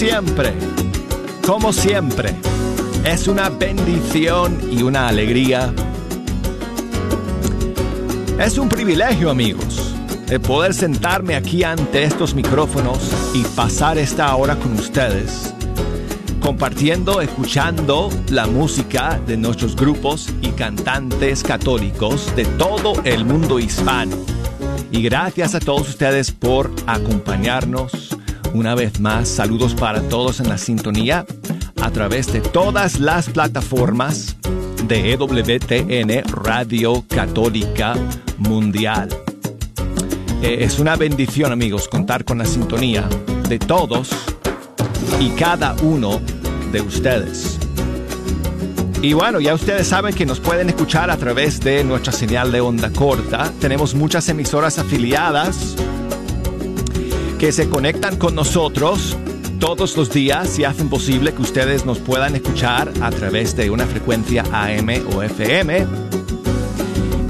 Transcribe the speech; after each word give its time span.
Siempre, 0.00 0.54
como 1.46 1.74
siempre, 1.74 2.34
es 3.04 3.28
una 3.28 3.50
bendición 3.50 4.58
y 4.72 4.82
una 4.82 5.08
alegría. 5.08 5.74
Es 8.38 8.56
un 8.56 8.70
privilegio, 8.70 9.28
amigos, 9.28 9.94
de 10.26 10.40
poder 10.40 10.72
sentarme 10.72 11.34
aquí 11.36 11.64
ante 11.64 12.02
estos 12.02 12.34
micrófonos 12.34 12.98
y 13.34 13.42
pasar 13.54 13.98
esta 13.98 14.34
hora 14.36 14.56
con 14.56 14.72
ustedes, 14.72 15.52
compartiendo, 16.40 17.20
escuchando 17.20 18.08
la 18.30 18.46
música 18.46 19.20
de 19.26 19.36
nuestros 19.36 19.76
grupos 19.76 20.30
y 20.40 20.48
cantantes 20.52 21.42
católicos 21.42 22.34
de 22.34 22.46
todo 22.46 22.94
el 23.04 23.26
mundo 23.26 23.58
hispano. 23.58 24.16
Y 24.90 25.02
gracias 25.02 25.54
a 25.54 25.60
todos 25.60 25.90
ustedes 25.90 26.30
por 26.30 26.70
acompañarnos 26.86 28.16
una 28.54 28.74
vez 28.74 29.00
más, 29.00 29.28
saludos 29.28 29.74
para 29.74 30.00
todos 30.02 30.40
en 30.40 30.48
la 30.48 30.58
sintonía 30.58 31.24
a 31.80 31.90
través 31.90 32.32
de 32.32 32.40
todas 32.40 32.98
las 32.98 33.28
plataformas 33.28 34.36
de 34.86 35.12
EWTN 35.12 36.24
Radio 36.32 37.04
Católica 37.08 37.94
Mundial. 38.38 39.08
Eh, 40.42 40.58
es 40.60 40.78
una 40.78 40.96
bendición 40.96 41.52
amigos 41.52 41.88
contar 41.88 42.24
con 42.24 42.38
la 42.38 42.44
sintonía 42.44 43.08
de 43.48 43.58
todos 43.58 44.10
y 45.20 45.30
cada 45.30 45.74
uno 45.82 46.20
de 46.72 46.80
ustedes. 46.80 47.58
Y 49.02 49.14
bueno, 49.14 49.40
ya 49.40 49.54
ustedes 49.54 49.86
saben 49.86 50.14
que 50.14 50.26
nos 50.26 50.40
pueden 50.40 50.68
escuchar 50.68 51.10
a 51.10 51.16
través 51.16 51.60
de 51.60 51.84
nuestra 51.84 52.12
señal 52.12 52.52
de 52.52 52.60
onda 52.60 52.90
corta. 52.90 53.50
Tenemos 53.60 53.94
muchas 53.94 54.28
emisoras 54.28 54.78
afiliadas 54.78 55.74
que 57.40 57.52
se 57.52 57.70
conectan 57.70 58.16
con 58.16 58.34
nosotros 58.34 59.16
todos 59.60 59.96
los 59.96 60.10
días 60.12 60.58
y 60.58 60.64
hacen 60.64 60.90
posible 60.90 61.32
que 61.32 61.40
ustedes 61.40 61.86
nos 61.86 61.98
puedan 61.98 62.36
escuchar 62.36 62.92
a 63.00 63.10
través 63.10 63.56
de 63.56 63.70
una 63.70 63.86
frecuencia 63.86 64.44
AM 64.52 64.90
o 65.16 65.22
FM. 65.22 65.86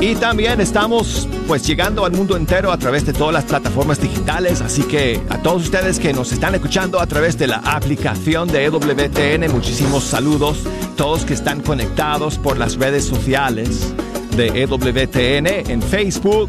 Y 0.01 0.17
también 0.17 0.61
estamos 0.61 1.29
pues 1.47 1.65
llegando 1.65 2.05
al 2.05 2.11
mundo 2.11 2.37
entero 2.37 2.73
a 2.73 2.77
través 2.77 3.07
de 3.07 3.13
todas 3.13 3.33
las 3.33 3.45
plataformas 3.45 4.01
digitales, 4.01 4.61
así 4.63 4.83
que 4.83 5.21
a 5.29 5.39
todos 5.39 5.63
ustedes 5.63 6.01
que 6.01 6.13
nos 6.13 6.33
están 6.33 6.57
escuchando 6.57 7.01
a 7.01 7.07
través 7.07 7.39
de 7.39 7.47
la 7.47 7.59
aplicación 7.59 8.49
de 8.49 8.65
EWTN, 8.65 9.49
muchísimos 9.53 10.03
saludos, 10.03 10.59
todos 10.97 11.25
que 11.25 11.35
están 11.35 11.61
conectados 11.61 12.37
por 12.37 12.59
las 12.59 12.75
redes 12.75 13.05
sociales 13.05 13.95
de 14.37 14.63
EWTN 14.63 15.71
en 15.71 15.81
Facebook, 15.81 16.49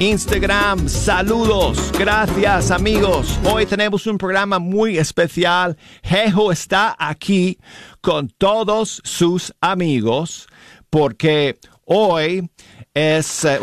Instagram. 0.00 0.88
Saludos, 0.88 1.90
gracias 1.98 2.70
amigos. 2.70 3.38
Hoy 3.44 3.64
tenemos 3.64 4.06
un 4.06 4.18
programa 4.18 4.58
muy 4.58 4.98
especial. 4.98 5.76
Jejo 6.02 6.52
está 6.52 6.94
aquí 6.98 7.58
con 8.02 8.28
todos 8.28 9.00
sus 9.04 9.54
amigos 9.60 10.46
porque 10.90 11.58
hoy 11.84 12.50
es... 12.92 13.44
Eh, 13.44 13.58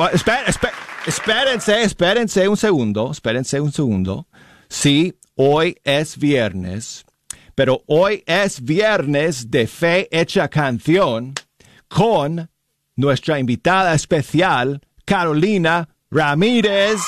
espérense, 1.06 1.84
espérense 1.84 2.48
un 2.48 2.58
segundo, 2.58 3.12
espérense 3.12 3.60
un 3.60 3.72
segundo. 3.72 4.28
Sí, 4.70 5.14
hoy 5.36 5.78
es 5.84 6.18
viernes, 6.18 7.06
pero 7.54 7.84
hoy 7.86 8.24
es 8.26 8.64
viernes 8.64 9.52
de 9.52 9.68
fe 9.68 10.08
hecha 10.12 10.48
canción 10.48 11.36
con 11.88 12.50
nuestra 12.96 13.40
invitada 13.40 13.94
especial, 13.94 14.82
Carolina 15.06 15.90
Ramírez. 16.14 17.02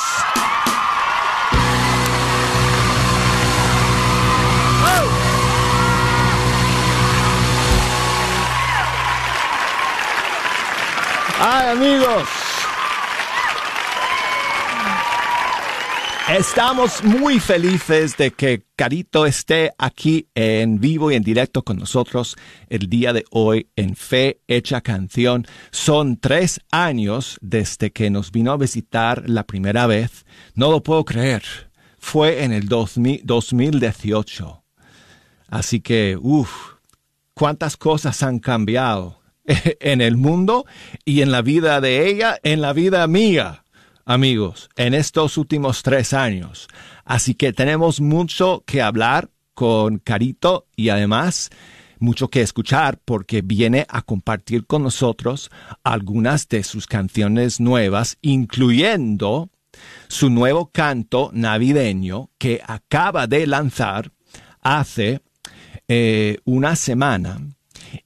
Ay, 11.40 11.70
amigos. 11.70 12.45
Estamos 16.30 17.04
muy 17.04 17.40
felices 17.40 18.18
de 18.18 18.32
que 18.32 18.66
Carito 18.76 19.28
esté 19.28 19.72
aquí 19.78 20.28
en 20.34 20.80
vivo 20.80 21.12
y 21.12 21.16
en 21.16 21.22
directo 21.22 21.62
con 21.62 21.78
nosotros 21.78 22.36
el 22.68 22.90
día 22.90 23.14
de 23.14 23.26
hoy 23.30 23.70
en 23.76 23.96
Fe 23.96 24.42
Hecha 24.48 24.82
Canción. 24.82 25.46
Son 25.70 26.18
tres 26.18 26.62
años 26.72 27.38
desde 27.42 27.92
que 27.92 28.10
nos 28.10 28.32
vino 28.32 28.52
a 28.52 28.58
visitar 28.58 29.30
la 29.30 29.44
primera 29.44 29.86
vez. 29.86 30.26
No 30.56 30.72
lo 30.72 30.82
puedo 30.82 31.06
creer. 31.06 31.44
Fue 32.00 32.44
en 32.44 32.54
el 32.54 32.68
2018. 32.70 34.64
Así 35.48 35.80
que, 35.80 36.18
uff, 36.20 36.74
cuántas 37.36 37.78
cosas 37.78 38.24
han 38.24 38.40
cambiado 38.40 39.22
en 39.46 40.02
el 40.02 40.18
mundo 40.18 40.66
y 41.06 41.22
en 41.22 41.32
la 41.32 41.44
vida 41.44 41.82
de 41.82 42.10
ella, 42.10 42.40
en 42.42 42.62
la 42.62 42.74
vida 42.74 43.06
mía 43.06 43.65
amigos, 44.06 44.70
en 44.76 44.94
estos 44.94 45.38
últimos 45.38 45.84
tres 45.84 46.14
años. 46.14 46.68
Así 47.04 47.34
que 47.34 47.54
tenemos 47.54 48.00
mucho 48.00 48.64
que 48.66 48.82
hablar 48.82 49.30
con 49.54 49.98
Carito 49.98 50.68
y 50.76 50.90
además 50.90 51.50
mucho 52.00 52.28
que 52.30 52.42
escuchar 52.42 53.00
porque 53.04 53.42
viene 53.42 53.86
a 53.90 54.02
compartir 54.02 54.68
con 54.68 54.84
nosotros 54.84 55.50
algunas 55.84 56.48
de 56.48 56.64
sus 56.64 56.88
canciones 56.88 57.60
nuevas, 57.60 58.18
incluyendo 58.22 59.50
su 60.08 60.30
nuevo 60.30 60.70
canto 60.72 61.32
navideño 61.34 62.30
que 62.38 62.62
acaba 62.66 63.28
de 63.28 63.48
lanzar 63.48 64.12
hace 64.62 65.22
eh, 65.88 66.38
una 66.46 66.76
semana 66.76 67.40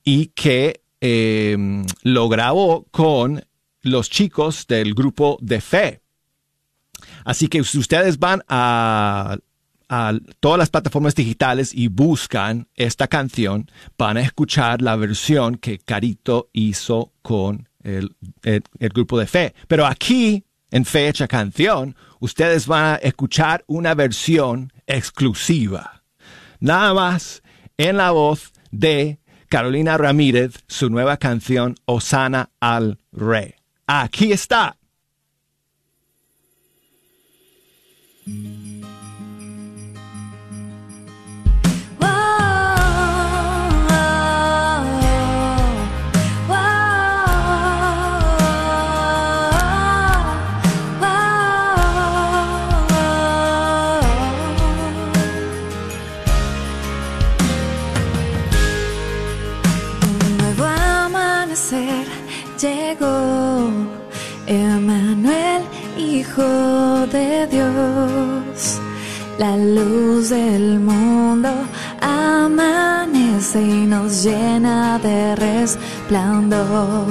y 0.04 0.28
que 0.28 0.82
eh, 1.02 1.58
lo 2.04 2.30
grabó 2.30 2.86
con 2.92 3.44
los 3.82 4.10
chicos 4.10 4.68
del 4.68 4.94
grupo 4.94 5.38
de 5.42 5.62
fe. 5.62 6.02
Así 7.24 7.48
que 7.48 7.64
si 7.64 7.78
ustedes 7.78 8.20
van 8.20 8.44
a, 8.48 9.38
todas 10.40 10.60
las 10.60 10.70
plataformas 10.70 11.16
digitales 11.16 11.74
y 11.74 11.88
buscan 11.88 12.68
esta 12.76 13.08
canción, 13.08 13.70
van 13.98 14.18
a 14.18 14.22
escuchar 14.22 14.82
la 14.82 14.96
versión 14.96 15.56
que 15.56 15.80
Carito 15.80 16.50
hizo 16.54 17.14
con 17.22 17.68
el, 17.84 18.16
grupo 18.94 19.18
de 19.18 19.26
fe. 19.26 19.56
Pero 19.68 19.86
aquí, 19.86 20.44
en 20.72 20.86
Fecha 20.86 21.28
Canción, 21.28 21.96
ustedes 22.20 22.68
van 22.68 22.96
a 22.96 22.96
escuchar 22.98 23.64
una 23.68 23.96
versión 23.96 24.72
exclusiva. 24.86 26.04
Nada 26.60 26.94
más 26.94 27.42
en 27.78 27.98
la 27.98 28.12
voz 28.12 28.52
de 28.72 29.20
Carolina 29.48 29.98
Ramírez, 29.98 30.64
su 30.68 30.90
nueva 30.90 31.18
canción 31.18 31.76
Osana 31.86 32.52
al 32.60 33.00
Rey. 33.12 33.59
Aquí 33.92 34.32
está. 34.32 34.78
Hijo 66.40 67.06
de 67.12 67.48
Dios, 67.48 68.80
la 69.38 69.58
luz 69.58 70.30
del 70.30 70.80
mundo 70.80 71.50
amanece 72.00 73.62
y 73.62 73.86
nos 73.86 74.24
llena 74.24 75.00
de 75.00 75.36
resplandor. 75.36 77.08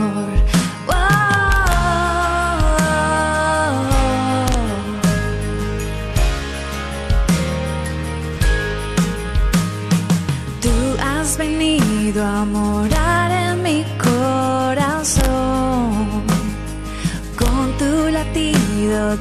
Tú 10.63 10.71
has 11.05 11.37
venido 11.37 12.25
a 12.25 12.47
morar 12.47 13.31
en 13.31 13.63
mi 13.63 13.85
corazón 14.03 15.88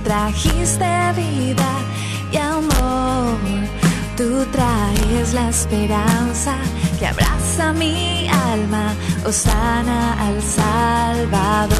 trajiste 0.03 0.85
vida 1.15 1.69
y 2.31 2.37
amor. 2.37 3.37
Tú 4.15 4.45
traes 4.51 5.33
la 5.33 5.49
esperanza 5.49 6.55
que 6.99 7.07
abraza 7.07 7.73
mi 7.73 8.27
alma, 8.27 8.93
o 9.25 9.31
sana 9.31 10.13
al 10.25 10.41
Salvador. 10.41 11.77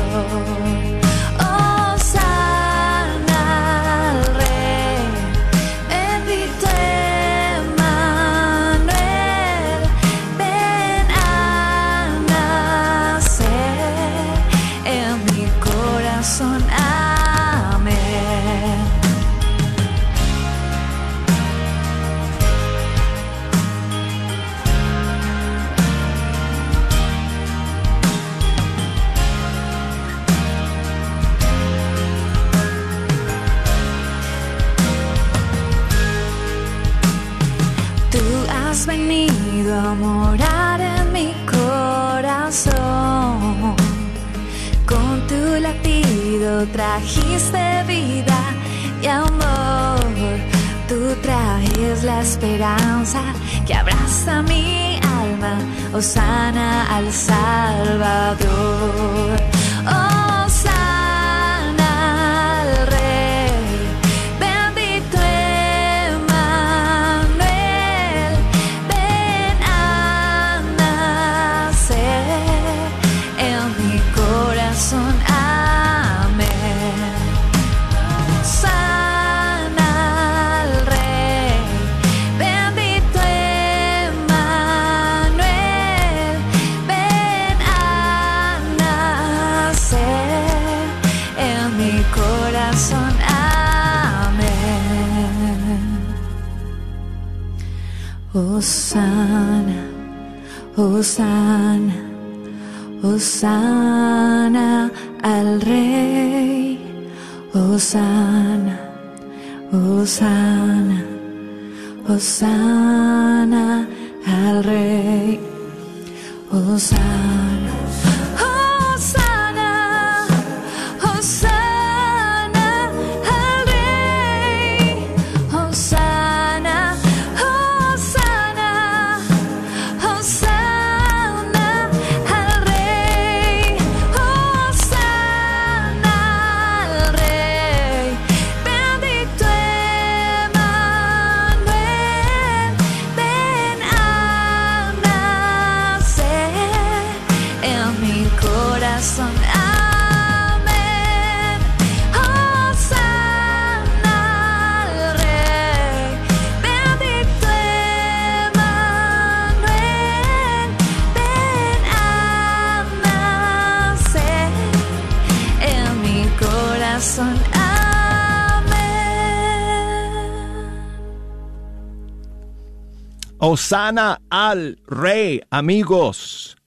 Osana 173.50 174.20
al 174.30 174.78
Rey, 174.88 175.40
amigos, 175.52 176.58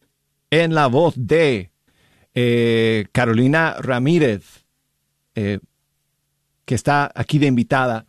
en 0.49 0.75
la 0.75 0.87
voz 0.87 1.12
de 1.15 1.73
eh, 2.35 3.05
Carolina 3.13 3.77
Ramírez, 3.81 4.65
eh, 5.34 5.58
que 6.65 6.75
está 6.75 7.13
aquí 7.15 7.39
de 7.39 7.49
invitada 7.49 8.06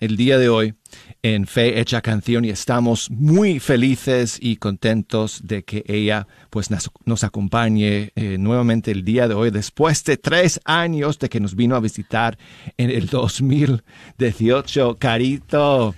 el 0.00 0.16
día 0.16 0.36
de 0.38 0.48
hoy 0.48 0.74
en 1.22 1.46
Fe 1.46 1.78
Hecha 1.78 2.00
Canción 2.00 2.44
y 2.44 2.50
estamos 2.50 3.08
muy 3.08 3.60
felices 3.60 4.36
y 4.40 4.56
contentos 4.56 5.40
de 5.44 5.62
que 5.62 5.84
ella 5.86 6.26
pues 6.50 6.70
nos, 7.04 7.22
acompañe 7.22 8.10
eh, 8.16 8.36
nuevamente 8.36 8.90
el 8.90 9.04
día 9.04 9.28
de 9.28 9.34
hoy 9.34 9.52
después 9.52 10.02
de 10.02 10.16
tres 10.16 10.60
años 10.64 11.20
de 11.20 11.28
que 11.28 11.38
nos 11.38 11.54
vino 11.54 11.76
a 11.76 11.80
visitar 11.80 12.36
en 12.76 12.90
el 12.90 13.06
2018. 13.06 14.96
Carito, 14.98 15.94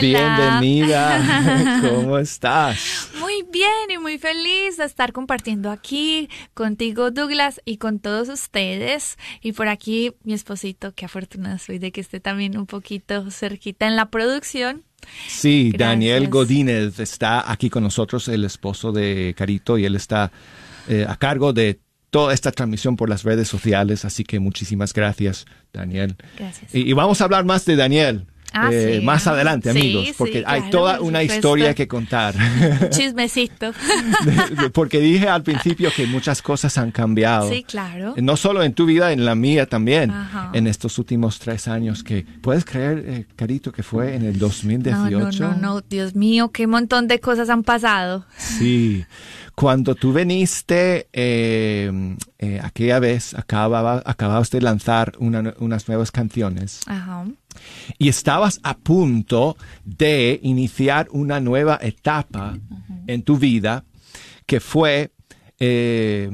Bienvenida. 0.00 1.80
¿Cómo 1.82 2.18
estás? 2.18 3.10
Muy 3.20 3.44
bien 3.50 3.70
y 3.92 3.98
muy 3.98 4.18
feliz 4.18 4.78
de 4.78 4.84
estar 4.84 5.12
compartiendo 5.12 5.70
aquí 5.70 6.28
contigo, 6.54 7.10
Douglas, 7.10 7.60
y 7.64 7.76
con 7.76 7.98
todos 7.98 8.28
ustedes. 8.28 9.18
Y 9.42 9.52
por 9.52 9.68
aquí 9.68 10.12
mi 10.24 10.32
esposito, 10.32 10.92
qué 10.94 11.04
afortunada 11.04 11.58
soy 11.58 11.78
de 11.78 11.92
que 11.92 12.00
esté 12.00 12.20
también 12.20 12.56
un 12.56 12.66
poquito 12.66 13.30
cerquita 13.30 13.86
en 13.86 13.96
la 13.96 14.10
producción. 14.10 14.84
Sí, 15.28 15.72
Daniel 15.76 16.28
Godínez 16.28 16.98
está 16.98 17.50
aquí 17.50 17.68
con 17.68 17.82
nosotros, 17.82 18.28
el 18.28 18.44
esposo 18.44 18.92
de 18.92 19.34
Carito, 19.36 19.78
y 19.78 19.84
él 19.84 19.94
está 19.94 20.32
eh, 20.88 21.04
a 21.06 21.16
cargo 21.16 21.52
de 21.52 21.80
toda 22.10 22.32
esta 22.32 22.50
transmisión 22.50 22.96
por 22.96 23.10
las 23.10 23.24
redes 23.24 23.46
sociales. 23.46 24.04
Así 24.04 24.24
que 24.24 24.40
muchísimas 24.40 24.94
gracias, 24.94 25.44
Daniel. 25.72 26.16
Gracias. 26.38 26.74
y 26.74 26.92
vamos 26.94 27.20
a 27.20 27.24
hablar 27.24 27.44
más 27.44 27.64
de 27.66 27.76
Daniel. 27.76 28.26
Ah, 28.58 28.70
eh, 28.72 29.00
más 29.02 29.26
adelante, 29.26 29.70
amigos, 29.70 30.08
porque 30.16 30.42
hay 30.46 30.70
toda 30.70 31.00
una 31.00 31.22
historia 31.22 31.74
que 31.74 31.86
contar. 31.86 32.34
Chismecito. 32.90 33.72
porque 34.72 34.98
dije 34.98 35.28
al 35.28 35.42
principio 35.42 35.90
que 35.94 36.06
muchas 36.06 36.40
cosas 36.40 36.78
han 36.78 36.90
cambiado. 36.90 37.50
Sí, 37.50 37.64
claro. 37.64 38.14
No 38.16 38.36
solo 38.36 38.62
en 38.62 38.72
tu 38.72 38.86
vida, 38.86 39.12
en 39.12 39.24
la 39.24 39.34
mía 39.34 39.66
también, 39.66 40.12
en 40.54 40.66
estos 40.66 40.98
últimos 40.98 41.38
tres 41.38 41.68
años 41.68 42.02
que, 42.02 42.24
¿puedes 42.40 42.64
creer, 42.64 43.04
eh, 43.06 43.26
Carito, 43.36 43.72
que 43.72 43.82
fue 43.82 44.14
en 44.14 44.24
el 44.24 44.38
2018? 44.38 45.10
No, 45.10 45.30
no, 45.30 45.30
no, 45.30 45.56
no, 45.56 45.80
Dios 45.82 46.14
mío, 46.14 46.50
qué 46.50 46.66
montón 46.66 47.08
de 47.08 47.20
cosas 47.20 47.50
han 47.50 47.62
pasado. 47.62 48.24
Sí. 48.38 49.04
Cuando 49.54 49.94
tú 49.94 50.12
veniste, 50.12 51.08
eh, 51.12 52.16
aquella 52.62 52.98
vez 53.00 53.34
acababa, 53.34 54.02
acababas 54.04 54.50
de 54.50 54.60
lanzar 54.60 55.12
unas 55.18 55.88
nuevas 55.88 56.10
canciones. 56.10 56.80
Ajá 56.86 57.24
y 57.98 58.08
estabas 58.08 58.60
a 58.62 58.76
punto 58.76 59.56
de 59.84 60.40
iniciar 60.42 61.08
una 61.10 61.40
nueva 61.40 61.78
etapa 61.82 62.58
en 63.06 63.22
tu 63.22 63.38
vida 63.38 63.84
que 64.46 64.60
fue 64.60 65.10
eh, 65.58 66.30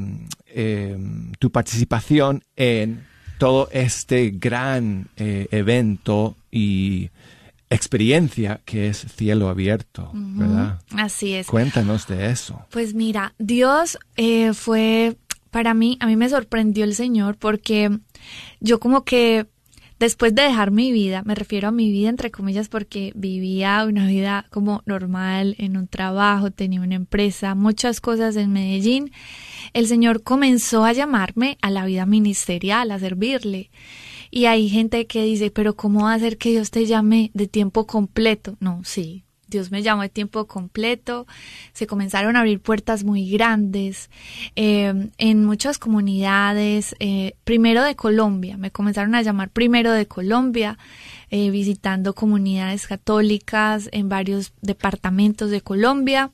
eh, 0.46 0.98
tu 1.38 1.50
participación 1.50 2.42
en 2.56 3.04
todo 3.38 3.68
este 3.72 4.30
gran 4.30 5.08
eh, 5.16 5.48
evento 5.50 6.36
y 6.50 7.10
experiencia 7.70 8.60
que 8.64 8.88
es 8.88 8.98
cielo 9.16 9.48
abierto, 9.48 10.10
¿verdad? 10.12 10.80
Así 10.90 11.34
es. 11.34 11.46
Cuéntanos 11.46 12.06
de 12.06 12.30
eso. 12.30 12.66
Pues 12.70 12.92
mira, 12.92 13.34
Dios 13.38 13.98
fue 14.52 15.16
para 15.50 15.72
mí, 15.74 15.96
a 16.00 16.06
mí 16.06 16.16
me 16.16 16.28
sorprendió 16.28 16.84
el 16.84 16.94
Señor 16.94 17.36
porque 17.36 17.90
yo 18.60 18.78
como 18.78 19.04
que 19.04 19.46
después 20.02 20.34
de 20.34 20.42
dejar 20.42 20.72
mi 20.72 20.90
vida, 20.90 21.22
me 21.24 21.36
refiero 21.36 21.68
a 21.68 21.70
mi 21.70 21.92
vida 21.92 22.08
entre 22.08 22.32
comillas 22.32 22.68
porque 22.68 23.12
vivía 23.14 23.84
una 23.88 24.08
vida 24.08 24.46
como 24.50 24.82
normal 24.84 25.54
en 25.58 25.76
un 25.76 25.86
trabajo, 25.86 26.50
tenía 26.50 26.80
una 26.80 26.96
empresa, 26.96 27.54
muchas 27.54 28.00
cosas 28.00 28.34
en 28.34 28.52
Medellín, 28.52 29.12
el 29.74 29.86
Señor 29.86 30.24
comenzó 30.24 30.84
a 30.84 30.92
llamarme 30.92 31.56
a 31.62 31.70
la 31.70 31.86
vida 31.86 32.04
ministerial, 32.04 32.90
a 32.90 32.98
servirle. 32.98 33.70
Y 34.32 34.46
hay 34.46 34.68
gente 34.68 35.06
que 35.06 35.22
dice, 35.22 35.52
pero 35.52 35.76
¿cómo 35.76 36.06
va 36.06 36.14
a 36.14 36.18
ser 36.18 36.36
que 36.36 36.50
Dios 36.50 36.72
te 36.72 36.84
llame 36.84 37.30
de 37.32 37.46
tiempo 37.46 37.86
completo? 37.86 38.56
No, 38.58 38.80
sí, 38.82 39.22
Dios 39.52 39.70
me 39.70 39.82
llamó 39.82 40.02
de 40.02 40.08
tiempo 40.08 40.46
completo, 40.46 41.26
se 41.72 41.86
comenzaron 41.86 42.36
a 42.36 42.40
abrir 42.40 42.60
puertas 42.60 43.04
muy 43.04 43.30
grandes 43.30 44.10
eh, 44.56 45.10
en 45.18 45.44
muchas 45.44 45.78
comunidades, 45.78 46.96
eh, 46.98 47.34
primero 47.44 47.84
de 47.84 47.94
Colombia, 47.94 48.56
me 48.56 48.70
comenzaron 48.70 49.14
a 49.14 49.22
llamar 49.22 49.50
primero 49.50 49.92
de 49.92 50.06
Colombia, 50.06 50.78
eh, 51.30 51.50
visitando 51.50 52.14
comunidades 52.14 52.86
católicas 52.86 53.88
en 53.92 54.08
varios 54.08 54.52
departamentos 54.60 55.50
de 55.50 55.62
Colombia. 55.62 56.30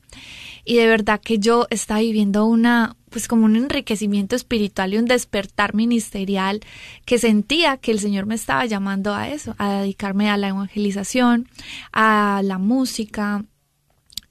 Y 0.65 0.75
de 0.75 0.87
verdad 0.87 1.21
que 1.21 1.39
yo 1.39 1.67
estaba 1.69 2.01
viviendo 2.01 2.45
una, 2.45 2.97
pues 3.09 3.27
como 3.27 3.45
un 3.45 3.55
enriquecimiento 3.55 4.35
espiritual 4.35 4.93
y 4.93 4.97
un 4.97 5.05
despertar 5.05 5.73
ministerial 5.73 6.61
que 7.05 7.19
sentía 7.19 7.77
que 7.77 7.91
el 7.91 7.99
Señor 7.99 8.25
me 8.25 8.35
estaba 8.35 8.65
llamando 8.65 9.13
a 9.13 9.29
eso, 9.29 9.55
a 9.57 9.81
dedicarme 9.81 10.29
a 10.29 10.37
la 10.37 10.49
evangelización, 10.49 11.47
a 11.91 12.41
la 12.43 12.57
música. 12.57 13.45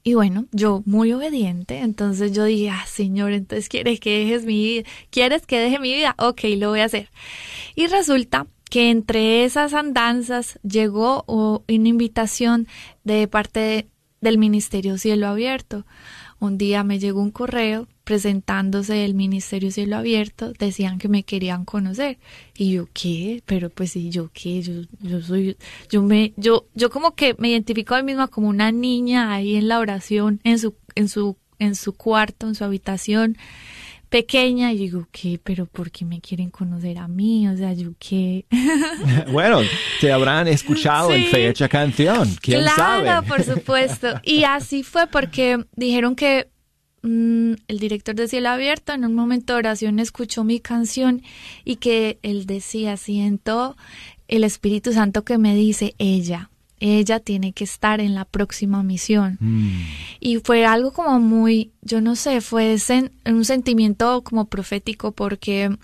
Y 0.03 0.13
bueno, 0.13 0.45
yo 0.51 0.81
muy 0.85 1.11
obediente, 1.13 1.79
entonces 1.79 2.31
yo 2.31 2.45
dije, 2.45 2.69
ah, 2.69 2.85
Señor, 2.87 3.33
entonces 3.33 3.69
quieres 3.69 3.99
que 3.99 4.19
dejes 4.19 4.45
mi 4.45 4.63
vida, 4.63 4.89
quieres 5.09 5.45
que 5.45 5.59
deje 5.59 5.79
mi 5.79 5.93
vida, 5.93 6.15
ok, 6.17 6.41
lo 6.57 6.69
voy 6.69 6.79
a 6.79 6.85
hacer. 6.85 7.09
Y 7.75 7.87
resulta 7.87 8.47
que 8.69 8.91
entre 8.91 9.43
esas 9.43 9.73
andanzas 9.73 10.59
llegó 10.63 11.25
una 11.27 11.87
invitación 11.87 12.67
de 13.03 13.27
parte 13.27 13.87
del 14.21 14.37
Ministerio 14.37 14.97
Cielo 14.97 15.27
Abierto. 15.27 15.85
Un 16.39 16.57
día 16.57 16.83
me 16.83 16.99
llegó 16.99 17.21
un 17.21 17.31
correo 17.31 17.87
presentándose 18.09 19.05
el 19.05 19.13
Ministerio 19.13 19.69
Cielo 19.69 19.97
Abierto, 19.97 20.51
decían 20.57 20.97
que 20.97 21.07
me 21.07 21.21
querían 21.21 21.63
conocer. 21.63 22.17
Y 22.57 22.71
yo, 22.71 22.87
¿qué? 22.91 23.43
Pero 23.45 23.69
pues 23.69 23.91
sí, 23.91 24.09
yo 24.09 24.31
qué, 24.33 24.63
yo, 24.63 24.81
yo 24.99 25.21
soy, 25.21 25.57
yo 25.91 26.01
me, 26.01 26.33
yo, 26.35 26.65
yo 26.73 26.89
como 26.89 27.13
que 27.13 27.35
me 27.37 27.49
identifico 27.49 27.93
a 27.93 28.01
mí 28.01 28.07
misma 28.07 28.27
como 28.27 28.49
una 28.49 28.71
niña 28.71 29.31
ahí 29.31 29.57
en 29.57 29.67
la 29.67 29.77
oración, 29.77 30.41
en 30.43 30.57
su, 30.57 30.73
en 30.95 31.07
su, 31.07 31.37
en 31.59 31.75
su 31.75 31.93
cuarto, 31.93 32.47
en 32.47 32.55
su 32.55 32.63
habitación 32.63 33.37
pequeña 34.09 34.73
y 34.73 34.79
digo, 34.79 35.07
¿qué? 35.11 35.39
Pero 35.43 35.67
¿por 35.67 35.91
qué 35.91 36.03
me 36.03 36.19
quieren 36.19 36.49
conocer 36.49 36.97
a 36.97 37.07
mí? 37.07 37.47
O 37.47 37.55
sea, 37.55 37.73
yo 37.73 37.91
qué. 37.99 38.47
bueno, 39.31 39.61
te 40.01 40.11
habrán 40.11 40.47
escuchado 40.47 41.13
en 41.13 41.25
fecha 41.25 41.69
canción, 41.69 42.27
quién 42.41 42.65
sabe. 42.65 43.03
Claro, 43.03 43.27
por 43.27 43.43
supuesto. 43.43 44.19
Y 44.23 44.45
así 44.45 44.81
fue 44.81 45.05
porque 45.05 45.63
dijeron 45.75 46.15
que 46.15 46.49
Mm, 47.01 47.53
el 47.67 47.79
director 47.79 48.15
de 48.15 48.27
Cielo 48.27 48.49
Abierto 48.49 48.93
en 48.93 49.05
un 49.05 49.15
momento 49.15 49.53
de 49.53 49.59
oración 49.59 49.99
escuchó 49.99 50.43
mi 50.43 50.59
canción 50.59 51.21
y 51.63 51.77
que 51.77 52.19
él 52.23 52.45
decía, 52.45 52.97
siento 52.97 53.77
el 54.27 54.43
Espíritu 54.43 54.93
Santo 54.93 55.23
que 55.23 55.37
me 55.37 55.55
dice, 55.55 55.95
ella, 55.97 56.49
ella 56.79 57.19
tiene 57.19 57.51
que 57.51 57.63
estar 57.63 57.99
en 57.99 58.15
la 58.15 58.25
próxima 58.25 58.83
misión. 58.83 59.37
Mm. 59.39 59.81
Y 60.19 60.37
fue 60.37 60.65
algo 60.65 60.91
como 60.91 61.19
muy, 61.19 61.71
yo 61.81 62.01
no 62.01 62.15
sé, 62.15 62.41
fue 62.41 62.77
un 63.25 63.45
sentimiento 63.45 64.21
como 64.23 64.45
profético 64.45 65.11
porque 65.11 65.75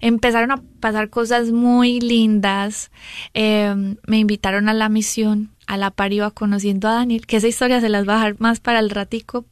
empezaron 0.00 0.50
a 0.50 0.62
pasar 0.80 1.10
cosas 1.10 1.50
muy 1.50 2.00
lindas. 2.00 2.90
Em, 3.34 3.96
me 4.06 4.18
invitaron 4.18 4.68
a 4.68 4.74
la 4.74 4.88
misión, 4.88 5.50
a 5.66 5.76
la 5.76 5.90
par 5.90 6.12
iba 6.12 6.30
conociendo 6.30 6.88
a 6.88 6.94
Daniel, 6.94 7.26
que 7.26 7.36
esa 7.36 7.48
historia 7.48 7.80
se 7.80 7.88
las 7.88 8.06
va 8.06 8.14
a 8.14 8.16
dejar 8.16 8.40
más 8.40 8.60
para 8.60 8.78
el 8.78 8.90
ratico 8.90 9.46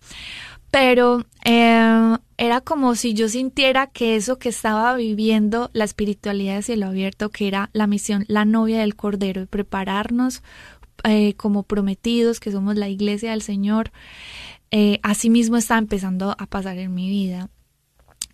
pero 0.71 1.27
eh, 1.45 2.17
era 2.37 2.61
como 2.61 2.95
si 2.95 3.15
yo 3.15 3.29
sintiera 3.29 3.89
que 3.89 4.17
eso 4.17 4.39
que 4.39 4.49
estaba 4.49 4.97
viviendo, 4.97 5.71
la 5.73 5.85
espiritualidad 5.85 6.57
de 6.57 6.62
cielo 6.62 6.87
abierto, 6.87 7.31
que 7.31 7.49
era 7.49 7.71
la 7.73 7.87
misión, 7.87 8.25
la 8.29 8.45
novia 8.45 8.81
del 8.81 8.97
Cordero, 8.97 9.47
prepararnos 9.47 10.43
eh, 11.05 11.35
como 11.35 11.65
prometidos, 11.65 12.41
que 12.41 12.53
somos 12.53 12.77
la 12.77 12.89
iglesia 12.89 13.33
del 13.33 13.43
Señor, 13.43 13.91
eh, 14.71 15.00
así 15.03 15.29
mismo 15.31 15.57
estaba 15.57 15.79
empezando 15.79 16.35
a 16.39 16.47
pasar 16.47 16.79
en 16.79 16.95
mi 16.95 17.09
vida. 17.09 17.50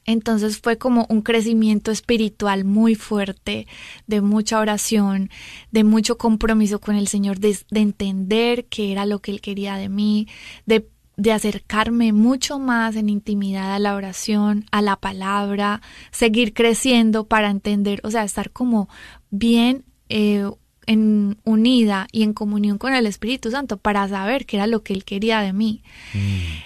Entonces 0.05 0.59
fue 0.59 0.79
como 0.79 1.07
un 1.09 1.23
crecimiento 1.23 1.91
espiritual 1.91 2.65
muy 2.65 2.95
fuerte, 2.95 3.67
de 4.07 4.21
mucha 4.21 4.61
oración, 4.61 5.31
de 5.73 5.83
mucho 5.83 6.17
compromiso 6.17 6.81
con 6.81 6.95
el 6.95 7.09
Señor, 7.09 7.41
de, 7.41 7.59
de 7.71 7.81
entender 7.81 8.67
qué 8.67 8.93
era 8.93 9.05
lo 9.05 9.19
que 9.19 9.33
Él 9.33 9.41
quería 9.41 9.77
de 9.77 9.89
mí, 9.89 10.29
de 10.65 10.89
de 11.17 11.33
acercarme 11.33 12.13
mucho 12.13 12.59
más 12.59 12.95
en 12.97 13.09
intimidad 13.09 13.75
a 13.75 13.79
la 13.79 13.95
oración, 13.95 14.67
a 14.71 14.83
la 14.83 14.97
palabra, 14.97 15.81
seguir 16.11 16.53
creciendo 16.53 17.27
para 17.27 17.51
entender, 17.51 18.01
o 18.05 18.11
sea, 18.11 18.25
estar 18.25 18.51
como 18.51 18.89
bien 19.31 19.85
eh, 20.09 20.45
en 20.87 21.39
unida 21.45 22.07
y 22.13 22.23
en 22.23 22.33
comunión 22.33 22.79
con 22.79 22.95
el 22.95 23.07
Espíritu 23.07 23.51
Santo 23.51 23.77
para 23.77 24.07
saber 24.09 24.47
qué 24.47 24.57
era 24.57 24.67
lo 24.67 24.83
que 24.83 24.93
Él 24.93 25.05
quería 25.05 25.41
de 25.41 25.53
mí. 25.53 25.83
Mm. 26.15 26.19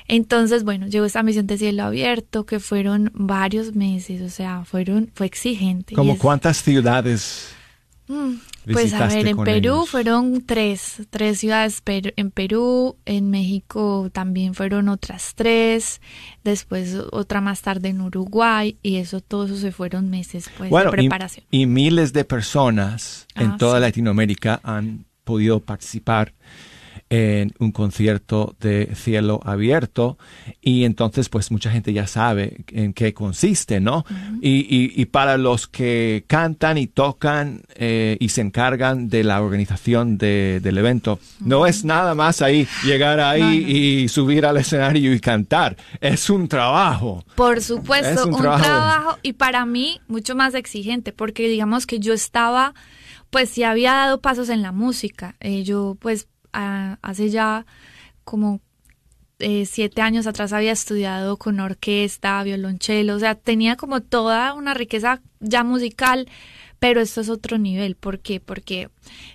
Entonces, 0.09 0.65
bueno, 0.65 0.87
llegó 0.87 1.07
esta 1.07 1.23
misión 1.23 1.47
de 1.47 1.57
cielo 1.57 1.85
abierto 1.85 2.45
que 2.45 2.61
fueron 2.61 3.11
varios 3.15 3.75
meses, 3.75 4.21
o 4.21 4.29
sea, 4.29 4.65
fueron, 4.65 5.11
fue 5.15 5.27
exigente. 5.27 5.95
¿Como 5.95 6.19
cuántas 6.19 6.63
ciudades? 6.63 7.55
Mm, 8.09 8.35
pues 8.71 8.93
a 8.95 9.07
ver, 9.07 9.27
en 9.27 9.37
Perú 9.39 9.87
fueron 9.87 10.43
tres, 10.45 11.03
tres 11.11 11.39
ciudades 11.39 11.83
en 11.87 12.31
Perú, 12.31 12.97
en 13.05 13.31
México 13.31 14.11
también 14.13 14.55
fueron 14.55 14.89
otras 14.89 15.35
tres, 15.35 16.01
después 16.45 16.97
otra 17.11 17.41
más 17.41 17.63
tarde 17.63 17.89
en 17.89 18.01
Uruguay 18.01 18.77
y 18.83 18.97
eso, 18.97 19.21
todo 19.21 19.47
eso 19.47 19.57
se 19.57 19.73
fueron 19.73 20.11
meses 20.11 20.51
pues, 20.57 20.71
de 20.71 20.91
preparación. 20.91 21.47
Y, 21.51 21.67
miles 21.67 22.13
de 22.13 22.25
personas 22.25 23.27
en 23.35 23.53
ah, 23.53 23.57
toda 23.59 23.81
Latinoamérica 23.81 24.61
han 24.63 25.07
podido 25.25 25.61
participar 25.61 26.35
en 27.11 27.53
un 27.59 27.73
concierto 27.73 28.55
de 28.61 28.95
cielo 28.95 29.41
abierto 29.45 30.17
y 30.63 30.85
entonces 30.85 31.29
pues 31.29 31.51
mucha 31.51 31.73
gente 31.73 31.93
ya 31.93 32.07
sabe 32.07 32.65
en 32.69 32.93
qué 32.93 33.13
consiste, 33.13 33.81
¿no? 33.81 34.05
y, 34.41 34.65
y, 34.71 35.05
para 35.07 35.37
los 35.37 35.67
que 35.67 36.25
cantan 36.29 36.79
y 36.79 36.87
tocan 36.87 37.63
eh, 37.75 38.17
y 38.21 38.29
se 38.29 38.43
encargan 38.43 39.09
de 39.09 39.25
la 39.25 39.43
organización 39.43 40.19
de, 40.19 40.61
del 40.63 40.79
evento, 40.79 41.19
no 41.41 41.67
es 41.67 41.85
nada 41.85 42.15
más 42.15 42.43
ahí 42.43 42.69
llegar 42.85 43.19
ahí 43.19 43.65
y 43.67 44.09
subir 44.09 44.47
al 44.47 44.59
escenario 44.59 45.13
y 45.13 45.19
cantar, 45.19 45.77
es 46.01 46.31
un 46.31 46.47
trabajo. 46.47 47.25
Por 47.35 47.61
supuesto, 47.61 48.29
un, 48.29 48.37
trabajo. 48.41 49.19
y 49.23 49.33
para 49.33 49.67
mí 49.67 50.01
mucho 50.07 50.37
más 50.37 50.55
exigente 50.55 51.13
porque 51.13 51.49
digamos 51.49 51.87
que 51.87 51.99
yo 51.99 52.13
estaba 52.13 52.73
pues 53.31 53.49
sí 53.51 53.63
había 53.63 53.93
dado 53.93 54.21
pasos 54.21 54.49
en 54.49 54.63
la 54.63 54.73
música. 54.73 55.37
Eh, 55.41 55.63
yo 55.63 55.97
pues 56.01 56.29
hace 56.53 57.31
ya 57.31 57.67
como 58.25 58.61
eh, 59.39 59.65
siete 59.67 60.03
años 60.03 60.27
atrás 60.27 60.53
había 60.53 60.73
estudiado 60.73 61.39
con 61.39 61.61
orquesta, 61.61 62.43
violonchelo, 62.43 63.17
o 63.17 63.19
sea, 63.19 63.35
tenía 63.35 63.77
como 63.77 64.03
toda 64.03 64.55
una 64.55 64.75
riqueza 64.75 65.23
ya 65.41 65.65
musical, 65.65 66.29
pero 66.79 67.01
esto 67.01 67.21
es 67.23 67.29
otro 67.29 67.59
nivel. 67.59 67.97
¿Por 67.97 68.21
qué? 68.21 68.41
Porque 68.41 68.91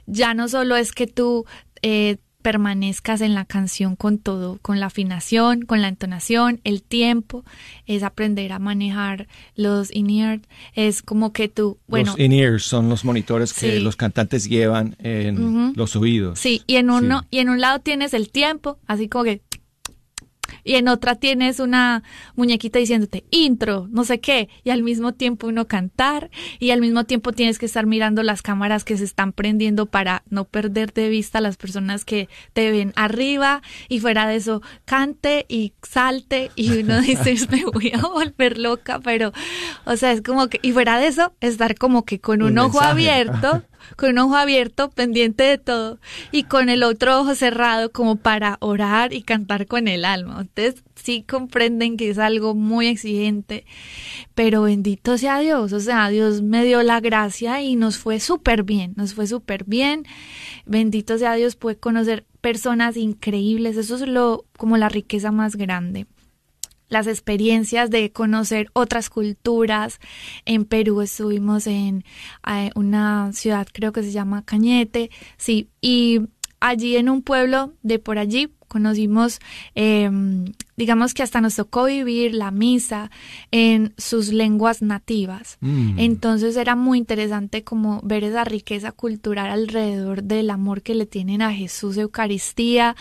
ya 0.05 0.33
no 0.33 0.47
solo 0.47 0.75
es 0.75 0.91
que 0.91 1.07
tú 1.07 1.45
eh, 1.81 2.17
permanezcas 2.45 3.21
en 3.21 3.33
la 3.33 3.43
canción 3.43 3.95
con 3.95 4.19
todo, 4.19 4.59
con 4.61 4.79
la 4.79 4.85
afinación, 4.85 5.63
con 5.63 5.81
la 5.81 5.87
entonación, 5.87 6.61
el 6.63 6.83
tiempo, 6.83 7.43
es 7.87 8.03
aprender 8.03 8.51
a 8.51 8.59
manejar 8.59 9.27
los 9.55 9.91
in-ear, 9.91 10.41
es 10.75 11.01
como 11.01 11.33
que 11.33 11.47
tú, 11.47 11.79
bueno... 11.87 12.11
Los 12.11 12.19
in-ears 12.19 12.61
son 12.61 12.87
los 12.87 13.03
monitores 13.03 13.51
que 13.51 13.79
los 13.79 13.95
cantantes 13.95 14.47
llevan 14.47 14.95
en 14.99 15.73
los 15.75 15.95
oídos. 15.95 16.37
Sí, 16.37 16.61
y 16.67 16.75
en 16.75 16.91
uno, 16.91 17.25
y 17.31 17.39
en 17.39 17.49
un 17.49 17.59
lado 17.59 17.79
tienes 17.79 18.13
el 18.13 18.29
tiempo, 18.29 18.77
así 18.85 19.09
como 19.09 19.23
que 19.23 19.41
y 20.65 20.75
en 20.75 20.89
otra 20.89 21.15
tienes 21.15 21.59
una 21.61 22.03
muñequita 22.35 22.79
diciéndote 22.79 23.23
intro, 23.29 23.87
no 23.91 24.03
sé 24.03 24.19
qué, 24.19 24.49
y 24.63 24.71
al 24.71 24.83
mismo 24.83 25.13
tiempo 25.13 25.47
uno 25.47 25.67
cantar 25.67 26.31
y 26.59 26.71
al 26.71 26.81
mismo 26.81 27.05
tiempo 27.05 27.31
tienes 27.31 27.59
que 27.59 27.67
estar 27.67 27.85
mirando 27.85 28.23
las 28.23 28.41
cámaras 28.41 28.83
que 28.83 28.97
se 28.97 29.03
están 29.03 29.31
prendiendo 29.31 29.85
para 29.85 30.23
no 30.29 30.45
perder 30.45 30.91
de 30.91 31.07
vista 31.07 31.37
a 31.37 31.41
las 31.41 31.55
personas 31.55 32.03
que 32.03 32.27
te 32.53 32.71
ven 32.71 32.91
arriba 32.95 33.61
y 33.87 33.99
fuera 33.99 34.27
de 34.27 34.37
eso 34.37 34.61
cante 34.85 35.45
y 35.47 35.73
salte 35.83 36.51
y 36.55 36.79
uno 36.79 36.99
dice 37.01 37.35
me 37.51 37.63
voy 37.65 37.91
a 37.93 38.01
volver 38.01 38.57
loca, 38.57 38.99
pero 38.99 39.31
o 39.85 39.95
sea, 39.95 40.11
es 40.11 40.21
como 40.21 40.47
que 40.47 40.59
y 40.63 40.71
fuera 40.71 40.97
de 40.97 41.07
eso 41.07 41.33
estar 41.41 41.75
como 41.75 42.05
que 42.05 42.19
con 42.19 42.41
un, 42.41 42.57
ojo 42.57 42.81
abierto 42.81 43.63
con 43.95 44.11
un 44.11 44.17
ojo 44.19 44.35
abierto, 44.35 44.89
pendiente 44.89 45.43
de 45.43 45.57
todo, 45.57 45.99
y 46.31 46.43
con 46.43 46.69
el 46.69 46.83
otro 46.83 47.19
ojo 47.19 47.35
cerrado 47.35 47.91
como 47.91 48.15
para 48.15 48.57
orar 48.59 49.13
y 49.13 49.21
cantar 49.21 49.67
con 49.67 49.87
el 49.87 50.05
alma. 50.05 50.37
Entonces 50.41 50.83
sí 50.95 51.23
comprenden 51.23 51.97
que 51.97 52.09
es 52.09 52.17
algo 52.17 52.55
muy 52.55 52.87
exigente, 52.87 53.65
pero 54.33 54.63
bendito 54.63 55.17
sea 55.17 55.39
Dios, 55.39 55.73
o 55.73 55.79
sea, 55.79 56.09
Dios 56.09 56.41
me 56.41 56.65
dio 56.65 56.83
la 56.83 56.99
gracia 56.99 57.61
y 57.61 57.75
nos 57.75 57.97
fue 57.97 58.19
súper 58.19 58.63
bien, 58.63 58.93
nos 58.95 59.13
fue 59.13 59.27
súper 59.27 59.65
bien. 59.65 60.03
Bendito 60.65 61.17
sea 61.17 61.35
Dios, 61.35 61.55
puede 61.55 61.77
conocer 61.77 62.25
personas 62.41 62.97
increíbles, 62.97 63.77
eso 63.77 63.95
es 63.95 64.01
lo 64.01 64.45
como 64.57 64.77
la 64.77 64.89
riqueza 64.89 65.31
más 65.31 65.55
grande 65.55 66.07
las 66.89 67.07
experiencias 67.07 67.89
de 67.89 68.11
conocer 68.11 68.69
otras 68.73 69.09
culturas. 69.09 69.99
En 70.45 70.65
Perú 70.65 71.01
estuvimos 71.01 71.67
en 71.67 72.03
eh, 72.47 72.71
una 72.75 73.31
ciudad, 73.33 73.67
creo 73.71 73.91
que 73.91 74.03
se 74.03 74.11
llama 74.11 74.43
Cañete, 74.43 75.09
sí, 75.37 75.69
y 75.81 76.21
allí 76.59 76.97
en 76.97 77.09
un 77.09 77.21
pueblo 77.21 77.73
de 77.83 77.99
por 77.99 78.17
allí 78.17 78.51
conocimos 78.75 79.39
em, 79.73 80.51
digamos 80.77 81.13
que 81.13 81.23
hasta 81.23 81.39
nos 81.41 81.55
tocó 81.55 81.85
vivir 81.85 82.33
la 82.33 82.51
misa 82.51 83.09
en 83.51 83.93
sus 83.97 84.33
lenguas 84.33 84.81
nativas. 84.81 85.57
Mm. 85.61 85.97
Entonces 85.99 86.57
era 86.57 86.75
muy 86.75 86.97
interesante 86.97 87.63
como 87.63 88.01
ver 88.03 88.23
esa 88.23 88.43
riqueza 88.43 88.91
cultural 88.91 89.49
alrededor 89.49 90.23
del 90.23 90.49
amor 90.49 90.81
que 90.81 90.95
le 90.95 91.05
tienen 91.05 91.41
a 91.41 91.53
Jesús 91.53 91.97
Eucaristía 91.97 92.95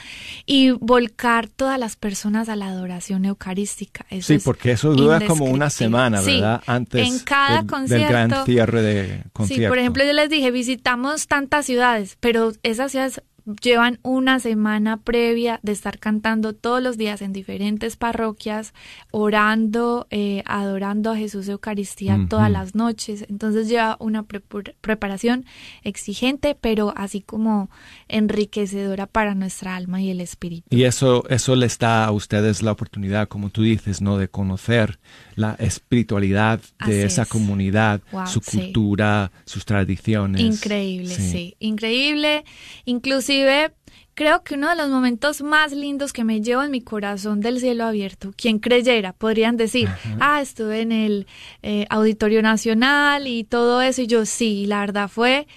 y 0.47 0.71
volcar 0.71 1.49
todas 1.49 1.79
las 1.79 1.97
personas 1.97 2.49
a 2.49 2.57
la 2.57 2.69
adoración 2.69 3.25
eucarística. 3.25 4.07
sí, 4.21 4.39
porque 4.39 4.73
eso 4.73 4.95
dura 4.95 5.21
como 5.27 5.47
una 5.47 5.71
semana, 5.71 6.21
¿verdad? 6.21 6.63
Antes 6.67 7.09
en 7.09 7.19
cada 7.21 7.63
del, 7.63 7.67
concierto, 7.67 8.09
gran 8.09 8.45
cierre 8.45 8.83
de 8.83 9.23
concierto. 9.33 9.65
Sí, 9.65 9.69
por 9.69 9.79
ejemplo, 9.79 10.05
yo 10.05 10.13
les 10.13 10.31
dije, 10.31 10.51
visitamos 10.51 11.27
tantas 11.27 11.67
ciudades, 11.67 12.17
pero 12.21 12.53
esas 12.63 12.93
ciudades 12.93 13.21
llevan 13.63 13.99
una 14.03 14.41
semana 14.41 14.97
previa 14.97 15.61
de 15.63 15.73
estar 15.73 15.99
cantando 15.99 16.55
todos 16.55 16.83
los 16.83 16.97
días 16.97 17.21
en 17.21 17.33
diferentes 17.33 17.97
parroquias, 17.97 18.73
orando, 19.11 20.07
eh, 20.11 20.43
adorando 20.47 21.11
a 21.11 21.17
Jesús 21.17 21.49
Eucaristía 21.49 22.27
todas 22.29 22.51
las 22.51 22.75
noches. 22.75 23.27
Entonces 23.29 23.69
lleva 23.69 23.97
una 24.01 24.25
preparación 24.25 25.45
exigente, 25.83 26.57
pero 26.59 26.95
así 26.97 27.21
como 27.21 27.69
enriquecedora 28.15 29.07
para 29.07 29.35
nuestra 29.35 29.75
alma 29.75 30.01
y 30.01 30.09
el 30.09 30.21
espíritu. 30.21 30.69
Y 30.71 30.85
eso, 30.85 31.25
eso 31.29 31.57
les 31.57 31.79
da 31.79 32.05
a 32.05 32.13
ustedes 32.13 32.63
la 32.63 32.71
oportunidad, 32.71 33.27
como 33.27 33.51
tú 33.51 33.63
dices, 33.63 34.01
¿no? 34.01 34.19
De 34.19 34.29
conocer 34.29 35.01
la 35.35 35.55
espiritualidad 35.59 36.61
de 36.87 37.05
esa 37.05 37.27
comunidad, 37.27 38.01
su 38.27 38.41
cultura, 38.41 39.33
sus 39.45 39.65
tradiciones. 39.65 40.41
Increíble, 40.41 41.13
sí. 41.13 41.57
Increíble. 41.59 42.45
Inclusive 42.85 43.73
creo 44.15 44.45
que 44.45 44.55
uno 44.55 44.69
de 44.71 44.77
los 44.77 44.89
momentos 44.91 45.43
más 45.43 45.73
lindos 45.73 46.13
que 46.13 46.23
me 46.23 46.41
llevo 46.41 46.63
en 46.63 46.71
mi 46.71 46.81
corazón 46.81 47.41
del 47.41 47.59
cielo 47.59 47.85
abierto, 47.85 48.33
quien 48.37 48.61
creyera, 48.61 49.13
podrían 49.13 49.57
decir, 49.57 49.89
ah, 50.21 50.41
estuve 50.41 50.83
en 50.83 50.93
el 50.93 51.27
eh, 51.63 51.87
Auditorio 51.91 52.43
Nacional 52.43 53.27
y 53.27 53.43
todo 53.43 53.83
eso, 53.83 54.03
y 54.03 54.07
yo 54.07 54.25
sí, 54.25 54.67
la 54.67 54.81
verdad 54.81 55.09
fue 55.09 55.49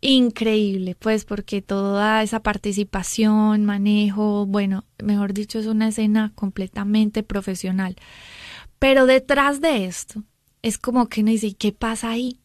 increíble, 0.00 0.94
pues 0.94 1.24
porque 1.24 1.62
toda 1.62 2.22
esa 2.22 2.40
participación, 2.40 3.64
manejo, 3.64 4.46
bueno, 4.46 4.84
mejor 5.02 5.32
dicho, 5.32 5.58
es 5.58 5.66
una 5.66 5.88
escena 5.88 6.32
completamente 6.34 7.22
profesional. 7.22 7.96
Pero 8.78 9.06
detrás 9.06 9.60
de 9.60 9.86
esto 9.86 10.22
es 10.62 10.78
como 10.78 11.08
que 11.08 11.22
uno 11.22 11.30
dice, 11.30 11.54
¿qué 11.54 11.72
pasa 11.72 12.10
ahí? 12.10 12.40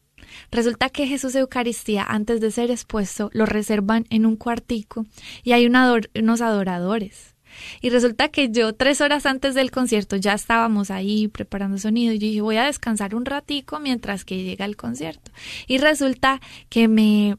Resulta 0.51 0.89
que 0.89 1.07
Jesús 1.07 1.35
Eucaristía, 1.35 2.03
antes 2.03 2.41
de 2.41 2.51
ser 2.51 2.71
expuesto, 2.71 3.29
lo 3.33 3.45
reservan 3.45 4.05
en 4.09 4.25
un 4.25 4.35
cuartico 4.35 5.05
y 5.43 5.51
hay 5.51 5.67
unos 5.67 6.41
adoradores. 6.41 7.33
Y 7.81 7.89
resulta 7.89 8.29
que 8.29 8.49
yo 8.49 8.73
tres 8.73 8.99
horas 9.01 9.27
antes 9.27 9.53
del 9.53 9.69
concierto 9.69 10.15
ya 10.15 10.33
estábamos 10.33 10.89
ahí 10.89 11.27
preparando 11.27 11.77
sonido 11.77 12.13
y 12.13 12.19
yo 12.19 12.27
dije 12.27 12.41
voy 12.41 12.57
a 12.57 12.65
descansar 12.65 13.13
un 13.13 13.25
ratico 13.25 13.79
mientras 13.79 14.25
que 14.25 14.43
llega 14.43 14.65
el 14.65 14.75
concierto. 14.75 15.31
Y 15.67 15.77
resulta 15.77 16.41
que 16.69 16.87
me 16.87 17.37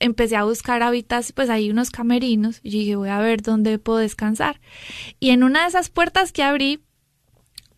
empecé 0.00 0.36
a 0.36 0.44
buscar 0.44 0.82
hábitats, 0.82 1.32
pues 1.32 1.48
hay 1.48 1.70
unos 1.70 1.90
camerinos 1.90 2.60
y 2.62 2.70
dije 2.70 2.96
voy 2.96 3.10
a 3.10 3.20
ver 3.20 3.42
dónde 3.42 3.78
puedo 3.78 3.98
descansar. 3.98 4.60
Y 5.20 5.30
en 5.30 5.44
una 5.44 5.62
de 5.62 5.68
esas 5.68 5.90
puertas 5.90 6.32
que 6.32 6.42
abrí 6.42 6.80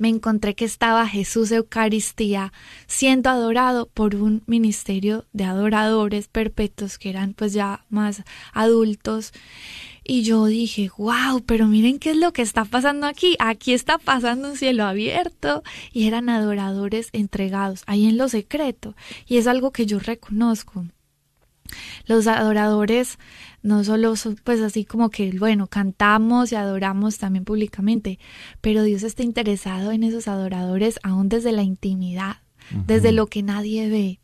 me 0.03 0.09
encontré 0.09 0.57
que 0.57 0.65
estaba 0.65 1.07
Jesús 1.07 1.53
Eucaristía 1.53 2.53
siendo 2.89 3.31
adorado 3.31 3.87
por 3.87 4.17
un 4.17 4.43
ministerio 4.47 5.27
de 5.33 5.45
adoradores 5.45 6.27
perpetuos 6.27 6.99
que 6.99 7.09
eran 7.09 7.35
pues 7.35 7.53
ya 7.53 7.85
más 7.89 8.25
adultos. 8.53 9.33
Y 10.03 10.25
yo 10.25 10.47
dije, 10.47 10.91
wow, 10.99 11.45
pero 11.47 11.69
miren 11.69 12.01
qué 12.01 12.11
es 12.11 12.17
lo 12.17 12.33
que 12.33 12.43
está 12.43 12.65
pasando 12.65 13.07
aquí. 13.07 13.37
Aquí 13.39 13.75
está 13.75 13.99
pasando 13.99 14.51
un 14.51 14.57
cielo 14.57 14.85
abierto 14.85 15.63
y 15.93 16.09
eran 16.09 16.29
adoradores 16.29 17.09
entregados 17.13 17.85
ahí 17.87 18.07
en 18.07 18.19
lo 18.19 18.29
secreto. 18.29 18.97
Y 19.29 19.37
es 19.37 19.47
algo 19.47 19.71
que 19.71 19.87
yo 19.87 20.01
reconozco. 20.01 20.85
Los 22.07 22.27
adoradores 22.27 23.19
no 23.63 23.85
solo 23.85 24.17
son 24.17 24.37
pues 24.43 24.61
así 24.61 24.85
como 24.85 25.11
que, 25.11 25.31
bueno, 25.39 25.67
cantamos 25.67 26.53
y 26.53 26.57
adoramos 26.57 27.19
también 27.19 27.45
públicamente, 27.45 28.19
pero 28.61 28.83
Dios 28.83 29.03
está 29.03 29.23
interesado 29.23 29.93
en 29.93 30.03
esos 30.03 30.29
adoradores 30.29 30.99
aún 31.03 31.29
desde 31.29 31.53
la 31.53 31.63
intimidad, 31.63 32.37
desde 32.87 33.13
lo 33.13 33.27
que 33.27 33.43
nadie 33.43 33.89
ve. 33.89 34.21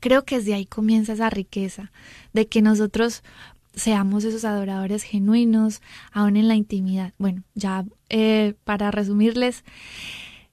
Creo 0.00 0.24
que 0.24 0.38
desde 0.38 0.54
ahí 0.54 0.66
comienza 0.66 1.12
esa 1.12 1.30
riqueza, 1.30 1.92
de 2.32 2.46
que 2.46 2.62
nosotros 2.62 3.22
seamos 3.74 4.24
esos 4.24 4.44
adoradores 4.44 5.02
genuinos, 5.02 5.80
aún 6.12 6.36
en 6.36 6.48
la 6.48 6.54
intimidad. 6.54 7.12
Bueno, 7.18 7.42
ya 7.54 7.84
eh, 8.08 8.54
para 8.64 8.90
resumirles, 8.90 9.64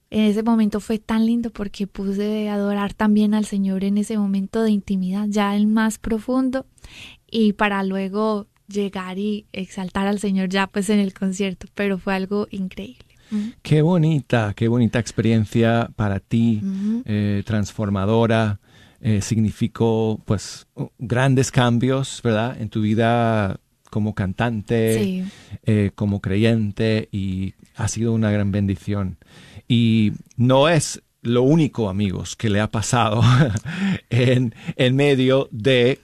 en 0.10 0.22
ese 0.22 0.44
momento 0.44 0.80
fue 0.80 1.00
tan 1.00 1.26
lindo 1.26 1.50
porque 1.52 1.88
pude 1.88 2.50
adorar 2.50 2.94
también 2.94 3.34
al 3.34 3.46
Señor 3.46 3.84
en 3.84 3.98
ese 3.98 4.18
momento 4.18 4.64
de 4.64 4.72
intimidad, 4.72 5.26
ya 5.30 5.56
el 5.56 5.68
más 5.68 5.98
profundo, 5.98 6.66
y 7.30 7.54
para 7.54 7.84
luego 7.84 8.48
llegar 8.68 9.18
y 9.18 9.46
exaltar 9.54 10.08
al 10.08 10.20
Señor 10.20 10.50
ya 10.50 10.68
pues 10.68 10.90
en 10.90 11.00
el 11.00 11.14
concierto, 11.14 11.68
pero 11.74 11.98
fue 11.98 12.14
algo 12.16 12.48
increíble. 12.52 13.06
Qué 13.62 13.82
bonita, 13.82 14.54
qué 14.56 14.70
bonita 14.70 15.00
experiencia 15.00 15.90
para 15.98 16.22
ti, 16.22 16.62
eh, 17.06 17.44
transformadora, 17.46 18.62
eh, 19.02 19.22
significó 19.22 20.22
pues 20.24 20.66
grandes 20.98 21.52
cambios, 21.52 22.22
¿verdad? 22.24 22.60
En 22.60 22.70
tu 22.70 22.82
vida 22.82 23.60
como 23.90 24.16
cantante, 24.16 25.26
eh, 25.64 25.92
como 25.96 26.22
creyente 26.22 27.10
y 27.12 27.54
ha 27.76 27.88
sido 27.90 28.14
una 28.14 28.32
gran 28.32 28.52
bendición. 28.52 29.18
Y 29.68 30.14
no 30.36 30.70
es 30.70 31.02
lo 31.22 31.42
único, 31.44 31.90
amigos, 31.90 32.36
que 32.36 32.50
le 32.50 32.62
ha 32.62 32.72
pasado 32.72 33.22
en, 34.10 34.56
en 34.76 34.96
medio 34.96 35.50
de 35.52 36.00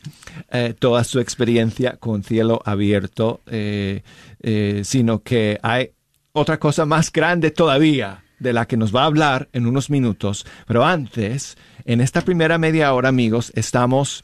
eh, 0.52 0.73
toda 0.78 1.04
su 1.04 1.19
experiencia 1.19 1.97
con 1.97 2.23
cielo 2.23 2.62
abierto, 2.65 3.41
eh, 3.47 4.04
eh, 4.41 4.82
sino 4.84 5.23
que 5.23 5.60
hay 5.63 5.91
otra 6.34 6.60
cosa 6.60 6.86
más 6.86 7.12
grande 7.12 7.52
todavía 7.52 8.23
de 8.39 8.54
la 8.54 8.67
que 8.67 8.76
nos 8.76 8.93
va 8.93 9.04
a 9.04 9.06
hablar 9.06 9.49
en 9.54 9.65
unos 9.65 9.89
minutos. 9.89 10.45
Pero 10.67 10.84
antes, 10.84 11.58
en 11.86 12.02
esta 12.02 12.21
primera 12.21 12.58
media 12.58 12.93
hora, 12.93 13.10
amigos, 13.10 13.52
estamos 13.56 14.23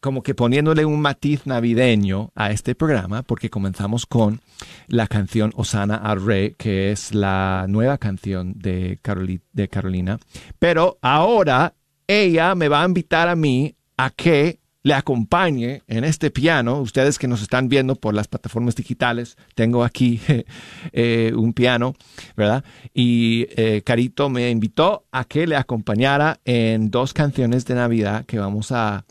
como 0.00 0.22
que 0.22 0.34
poniéndole 0.34 0.84
un 0.84 1.00
matiz 1.00 1.46
navideño 1.46 2.30
a 2.34 2.50
este 2.50 2.74
programa, 2.74 3.22
porque 3.22 3.50
comenzamos 3.50 4.06
con 4.06 4.40
la 4.86 5.06
canción 5.06 5.52
Osana 5.56 5.96
al 5.96 6.24
Rey, 6.24 6.54
que 6.56 6.90
es 6.90 7.14
la 7.14 7.66
nueva 7.68 7.98
canción 7.98 8.54
de, 8.56 8.98
Carolina. 9.02 10.18
Pero 10.58 10.98
ahora 11.02 11.74
ella 12.06 12.54
me 12.54 12.68
va 12.68 12.82
a 12.82 12.86
invitar 12.86 13.28
a 13.28 13.36
mí 13.36 13.74
a 13.96 14.10
que 14.10 14.60
le 14.82 14.94
acompañe 14.94 15.82
en 15.86 16.04
este 16.04 16.30
piano. 16.30 16.80
Ustedes 16.80 17.18
que 17.18 17.28
nos 17.28 17.42
están 17.42 17.68
viendo 17.68 17.96
por 17.96 18.14
las 18.14 18.28
plataformas 18.28 18.74
digitales, 18.74 19.36
tengo 19.54 19.84
aquí 19.84 20.20
eh, 20.92 21.32
un 21.36 21.52
piano, 21.52 21.94
¿verdad? 22.36 22.64
Y 22.94 23.46
eh, 23.50 23.82
Carito 23.84 24.30
me 24.30 24.50
invitó 24.50 25.04
a 25.12 25.24
que 25.24 25.46
le 25.46 25.56
acompañara 25.56 26.40
en 26.44 26.90
dos 26.90 27.12
canciones 27.12 27.64
de 27.66 27.74
Navidad 27.74 28.24
que 28.24 28.38
vamos 28.38 28.72
a 28.72 29.04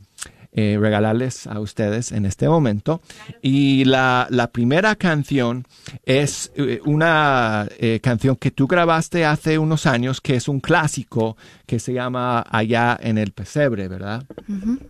eh, 0.60 0.76
regalarles 0.82 1.46
a 1.46 1.60
ustedes 1.60 2.12
en 2.12 2.26
este 2.26 2.50
momento. 2.50 3.00
Y 3.44 3.86
la, 3.86 4.28
primera 4.52 4.96
canción 4.96 5.68
es 6.04 6.52
eh, 6.56 6.80
una 6.84 7.68
eh, 7.78 8.00
canción 8.02 8.38
que 8.38 8.50
tú 8.50 8.66
grabaste 8.66 9.24
hace 9.24 9.60
unos 9.60 9.86
años, 9.86 10.20
que 10.20 10.36
es 10.36 10.48
un 10.48 10.60
clásico 10.60 11.38
que 11.68 11.78
se 11.78 11.94
llama 11.94 12.44
Allá 12.50 12.98
en 13.00 13.20
el 13.20 13.34
Pesebre, 13.34 13.88
¿verdad? 13.88 14.26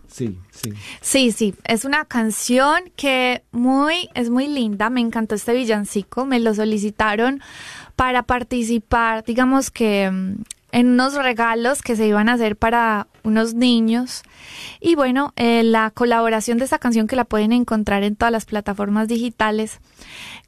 Sí, 0.06 0.38
sí. 0.52 0.72
Sí, 1.02 1.32
sí, 1.32 1.54
es 1.64 1.84
una 1.84 2.06
canción 2.06 2.84
que 2.96 3.42
muy, 3.52 4.08
es 4.14 4.30
muy 4.30 4.46
linda, 4.46 4.88
me 4.88 5.02
encantó 5.02 5.34
este 5.34 5.52
villancico, 5.52 6.24
me 6.24 6.40
lo 6.40 6.54
solicitaron 6.54 7.42
para 7.94 8.22
participar, 8.22 9.22
digamos 9.22 9.70
que 9.70 10.10
mm, 10.10 10.36
en 10.72 10.86
unos 10.88 11.14
regalos 11.14 11.82
que 11.82 11.94
se 11.94 12.06
iban 12.06 12.30
a 12.30 12.34
hacer 12.34 12.56
para 12.56 13.06
unos 13.28 13.54
niños. 13.54 14.22
Y 14.80 14.96
bueno, 14.96 15.32
eh, 15.36 15.62
la 15.62 15.90
colaboración 15.90 16.58
de 16.58 16.64
esta 16.64 16.78
canción 16.78 17.06
que 17.06 17.16
la 17.16 17.24
pueden 17.24 17.52
encontrar 17.52 18.02
en 18.02 18.16
todas 18.16 18.32
las 18.32 18.44
plataformas 18.44 19.06
digitales, 19.08 19.80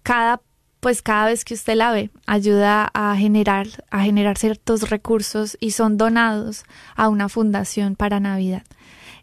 cada 0.02 0.40
pues 0.80 1.02
cada 1.02 1.26
vez 1.26 1.44
que 1.44 1.52
usted 1.52 1.74
la 1.74 1.92
ve 1.92 2.10
ayuda 2.26 2.90
a 2.94 3.14
generar 3.14 3.66
a 3.90 4.00
generar 4.02 4.38
ciertos 4.38 4.88
recursos 4.88 5.58
y 5.60 5.72
son 5.72 5.98
donados 5.98 6.64
a 6.96 7.08
una 7.08 7.28
fundación 7.28 7.96
para 7.96 8.18
Navidad. 8.18 8.62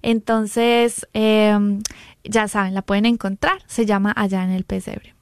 Entonces, 0.03 1.07
em, 1.13 1.81
ya 2.23 2.47
saben, 2.47 2.75
la 2.75 2.83
pueden 2.83 3.07
encontrar, 3.07 3.63
se 3.65 3.85
llama 3.87 4.13
Allá 4.15 4.43
en 4.43 4.51
el 4.51 4.63
Pesebre. 4.65 5.17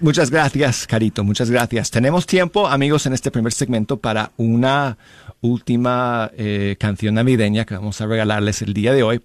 Muchas 0.00 0.30
gracias, 0.30 0.86
Carito, 0.86 1.24
muchas 1.24 1.50
gracias. 1.50 1.90
Tenemos 1.90 2.26
tiempo, 2.26 2.66
amigos, 2.66 3.06
en 3.06 3.12
este 3.12 3.30
primer 3.30 3.52
segmento 3.52 3.98
para 3.98 4.32
una 4.36 4.96
última 5.40 6.30
eh, 6.36 6.76
canción 6.78 7.14
navideña 7.14 7.64
que 7.64 7.74
vamos 7.74 8.00
a 8.00 8.06
regalarles 8.06 8.62
el 8.62 8.74
día 8.74 8.92
de 8.92 9.02
hoy. 9.02 9.20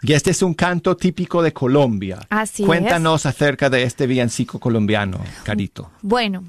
Y 0.00 0.14
este 0.14 0.30
es 0.30 0.42
un 0.42 0.54
canto 0.54 0.96
típico 0.96 1.42
de 1.42 1.52
Colombia. 1.52 2.18
Así 2.30 2.62
es. 2.62 2.66
Cuéntanos 2.66 3.26
acerca 3.26 3.70
de 3.70 3.82
este 3.84 4.06
villancico 4.06 4.58
colombiano, 4.58 5.20
Carito. 5.44 5.90
Bueno, 6.00 6.44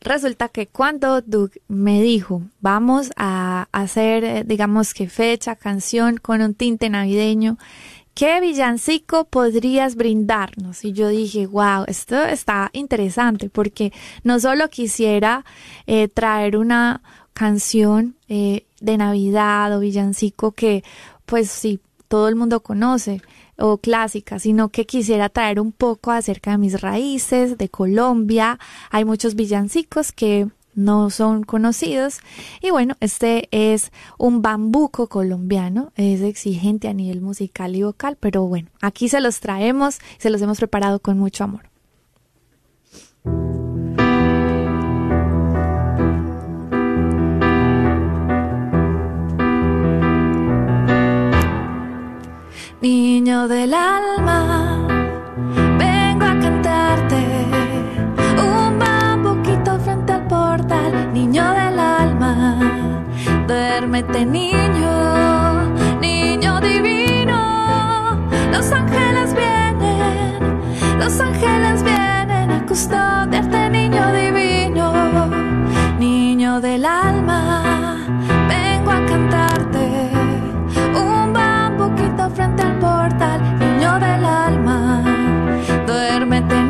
resulta 0.00 0.48
que 0.48 0.68
cuando 0.68 1.20
Doug 1.20 1.50
me 1.68 2.00
dijo, 2.00 2.42
vamos 2.60 3.10
a 3.16 3.68
hacer, 3.72 4.24
eh, 4.24 4.44
digamos 4.46 4.94
que 4.94 5.08
fecha, 5.08 5.56
canción 5.56 6.16
con 6.16 6.40
un 6.40 6.54
tinte 6.54 6.88
navideño, 6.88 7.58
¿qué 8.14 8.40
villancico 8.40 9.24
podrías 9.24 9.96
brindarnos? 9.96 10.84
Y 10.84 10.92
yo 10.92 11.08
dije, 11.08 11.46
wow, 11.46 11.84
esto 11.86 12.22
está 12.24 12.70
interesante 12.72 13.50
porque 13.50 13.92
no 14.22 14.40
solo 14.40 14.68
quisiera 14.70 15.44
eh, 15.86 16.08
traer 16.08 16.56
una 16.56 17.02
canción 17.32 18.16
eh, 18.28 18.66
de 18.80 18.96
Navidad 18.96 19.76
o 19.76 19.80
villancico 19.80 20.52
que, 20.52 20.84
pues 21.26 21.50
sí, 21.50 21.80
todo 22.08 22.28
el 22.28 22.36
mundo 22.36 22.60
conoce 22.60 23.20
o 23.56 23.78
clásica, 23.78 24.38
sino 24.38 24.68
que 24.68 24.86
quisiera 24.86 25.28
traer 25.28 25.60
un 25.60 25.72
poco 25.72 26.10
acerca 26.10 26.52
de 26.52 26.58
mis 26.58 26.80
raíces, 26.80 27.58
de 27.58 27.68
Colombia. 27.68 28.58
Hay 28.90 29.04
muchos 29.04 29.34
villancicos 29.34 30.12
que 30.12 30.48
no 30.74 31.10
son 31.10 31.44
conocidos. 31.44 32.20
Y 32.60 32.70
bueno, 32.70 32.96
este 33.00 33.48
es 33.50 33.92
un 34.18 34.42
bambuco 34.42 35.08
colombiano, 35.08 35.92
es 35.96 36.20
exigente 36.20 36.88
a 36.88 36.94
nivel 36.94 37.20
musical 37.20 37.74
y 37.76 37.82
vocal, 37.82 38.16
pero 38.18 38.46
bueno, 38.46 38.68
aquí 38.80 39.08
se 39.08 39.20
los 39.20 39.40
traemos, 39.40 39.98
se 40.18 40.30
los 40.30 40.40
hemos 40.42 40.58
preparado 40.58 40.98
con 41.00 41.18
mucho 41.18 41.44
amor. 41.44 41.70
Niño 52.80 53.48
del 53.48 53.72
alma 53.72 54.83
duérmete 63.84 64.24
niño, 64.24 65.68
niño 66.00 66.58
divino, 66.60 68.16
los 68.50 68.72
ángeles 68.72 69.34
vienen, 69.34 70.98
los 70.98 71.20
ángeles 71.20 71.82
vienen 71.82 72.50
a 72.50 72.64
custodiarte, 72.66 73.68
niño 73.68 74.10
divino, 74.14 75.28
niño 75.98 76.62
del 76.62 76.86
alma, 76.86 77.98
vengo 78.48 78.90
a 78.90 79.04
cantarte 79.04 80.10
un 80.96 81.34
bambuquito 81.34 82.30
frente 82.30 82.62
al 82.62 82.78
portal, 82.78 83.42
niño 83.58 83.92
del 83.98 84.24
alma, 84.24 85.02
duérmete 85.86 86.63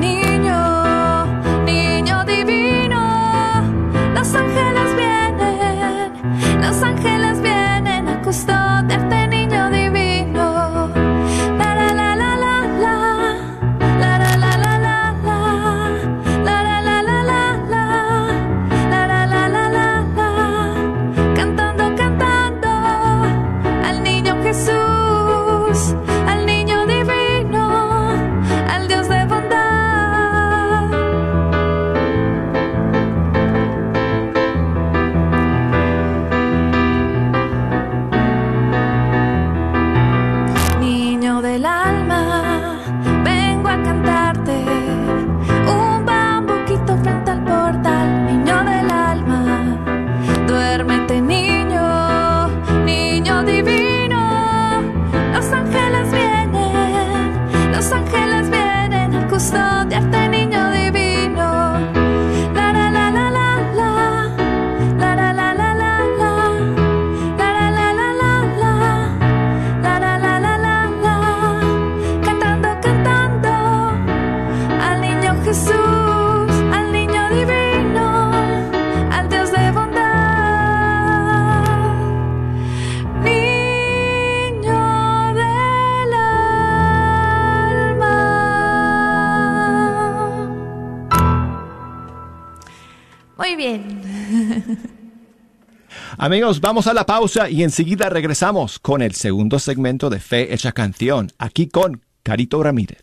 Amigos, 96.25 96.63
vamos 96.63 96.87
a 96.87 96.95
la 96.95 97.05
pausa 97.05 97.51
y 97.51 97.63
enseguida 97.65 98.09
regresamos 98.09 98.79
con 98.79 99.03
el 99.03 99.13
segundo 99.13 99.59
segmento 99.59 100.09
de 100.09 100.21
Fe 100.21 100.55
Hecha 100.55 100.73
Canción, 100.73 101.31
aquí 101.37 101.69
con 101.69 102.01
Carito 102.23 102.63
Ramírez. 102.63 103.03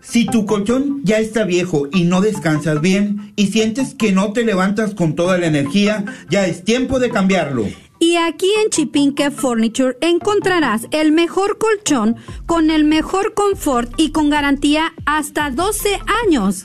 Si 0.00 0.26
tu 0.26 0.46
colchón 0.46 1.00
ya 1.02 1.18
está 1.18 1.42
viejo 1.42 1.88
y 1.92 2.04
no 2.04 2.20
descansas 2.20 2.80
bien 2.80 3.32
y 3.34 3.48
sientes 3.48 3.96
que 3.96 4.12
no 4.12 4.32
te 4.32 4.44
levantas 4.44 4.94
con 4.94 5.16
toda 5.16 5.36
la 5.36 5.46
energía, 5.46 6.04
ya 6.30 6.46
es 6.46 6.62
tiempo 6.62 7.00
de 7.00 7.10
cambiarlo. 7.10 7.66
Y 8.08 8.16
aquí 8.16 8.50
en 8.64 8.70
Chipinque 8.70 9.30
Furniture 9.30 9.98
encontrarás 10.00 10.86
el 10.92 11.12
mejor 11.12 11.58
colchón 11.58 12.16
con 12.46 12.70
el 12.70 12.84
mejor 12.84 13.34
confort 13.34 13.92
y 13.98 14.12
con 14.12 14.30
garantía 14.30 14.94
hasta 15.04 15.50
12 15.50 16.00
años. 16.24 16.64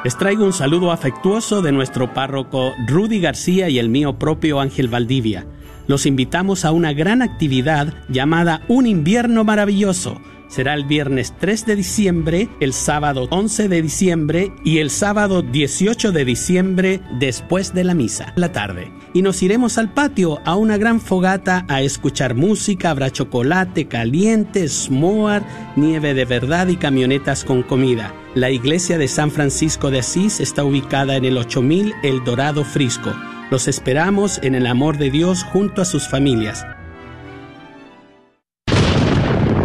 Les 0.05 0.17
traigo 0.17 0.45
un 0.45 0.53
saludo 0.53 0.93
afectuoso 0.93 1.61
de 1.61 1.73
nuestro 1.73 2.13
párroco 2.13 2.71
Rudy 2.87 3.19
García 3.19 3.67
y 3.67 3.77
el 3.77 3.89
mío 3.89 4.17
propio 4.17 4.61
Ángel 4.61 4.87
Valdivia. 4.87 5.45
Los 5.87 6.05
invitamos 6.05 6.63
a 6.63 6.71
una 6.71 6.93
gran 6.93 7.21
actividad 7.21 7.93
llamada 8.07 8.61
Un 8.69 8.87
invierno 8.87 9.43
maravilloso. 9.43 10.21
Será 10.47 10.73
el 10.73 10.85
viernes 10.85 11.33
3 11.39 11.65
de 11.65 11.75
diciembre, 11.75 12.49
el 12.59 12.73
sábado 12.73 13.27
11 13.29 13.67
de 13.67 13.81
diciembre 13.81 14.51
y 14.63 14.77
el 14.77 14.89
sábado 14.89 15.41
18 15.41 16.11
de 16.11 16.25
diciembre 16.25 17.01
después 17.19 17.73
de 17.73 17.83
la 17.83 17.93
misa, 17.93 18.33
la 18.35 18.51
tarde. 18.51 18.91
Y 19.13 19.21
nos 19.21 19.41
iremos 19.41 19.77
al 19.77 19.93
patio 19.93 20.39
a 20.45 20.55
una 20.55 20.77
gran 20.77 21.01
fogata 21.01 21.65
a 21.67 21.81
escuchar 21.81 22.35
música, 22.35 22.91
habrá 22.91 23.09
chocolate 23.09 23.87
caliente, 23.87 24.67
s'more, 24.67 25.45
nieve 25.75 26.13
de 26.13 26.25
verdad 26.25 26.67
y 26.67 26.77
camionetas 26.77 27.43
con 27.43 27.63
comida. 27.63 28.13
La 28.35 28.51
iglesia 28.51 28.97
de 28.97 29.07
San 29.07 29.31
Francisco 29.31 29.91
de 29.91 29.99
Asís 29.99 30.39
está 30.39 30.63
ubicada 30.63 31.15
en 31.15 31.25
el 31.25 31.37
8000 31.37 31.93
El 32.03 32.23
Dorado 32.23 32.65
Frisco. 32.65 33.13
Los 33.49 33.67
esperamos 33.67 34.39
en 34.43 34.55
el 34.55 34.67
amor 34.67 34.97
de 34.97 35.09
Dios 35.11 35.43
junto 35.43 35.81
a 35.81 35.85
sus 35.85 36.09
familias. 36.09 36.65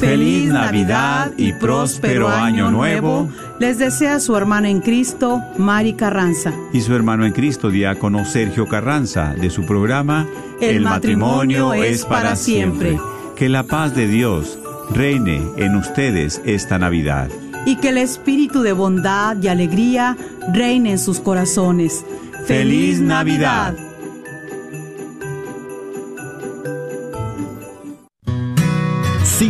Feliz 0.00 0.48
Navidad 0.48 1.32
y 1.36 1.52
próspero 1.52 2.28
año 2.28 2.70
nuevo. 2.70 3.28
Les 3.58 3.78
desea 3.78 4.18
su 4.18 4.34
hermana 4.34 4.70
en 4.70 4.80
Cristo, 4.80 5.42
Mari 5.58 5.92
Carranza. 5.92 6.54
Y 6.72 6.80
su 6.80 6.94
hermano 6.94 7.26
en 7.26 7.32
Cristo, 7.32 7.68
diácono 7.68 8.24
Sergio 8.24 8.66
Carranza, 8.66 9.34
de 9.34 9.50
su 9.50 9.66
programa 9.66 10.26
El, 10.58 10.80
matrimonio, 10.80 11.74
es 11.74 12.06
para 12.06 12.34
siempre. 12.34 12.98
Que 13.36 13.50
la 13.50 13.64
paz 13.64 13.94
de 13.94 14.08
Dios 14.08 14.58
reine 14.90 15.42
en 15.58 15.76
ustedes 15.76 16.40
esta 16.46 16.78
Navidad. 16.78 17.28
Y 17.66 17.76
que 17.76 17.90
el 17.90 17.98
espíritu 17.98 18.62
de 18.62 18.72
bondad 18.72 19.36
y 19.42 19.48
alegría 19.48 20.16
reine 20.54 20.92
en 20.92 20.98
sus 20.98 21.20
corazones. 21.20 22.06
¡Feliz 22.46 23.00
Navidad! 23.00 23.89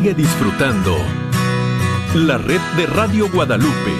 Sigue 0.00 0.14
disfrutando 0.14 0.96
la 2.14 2.38
red 2.38 2.60
de 2.78 2.86
Radio 2.86 3.30
Guadalupe. 3.30 3.92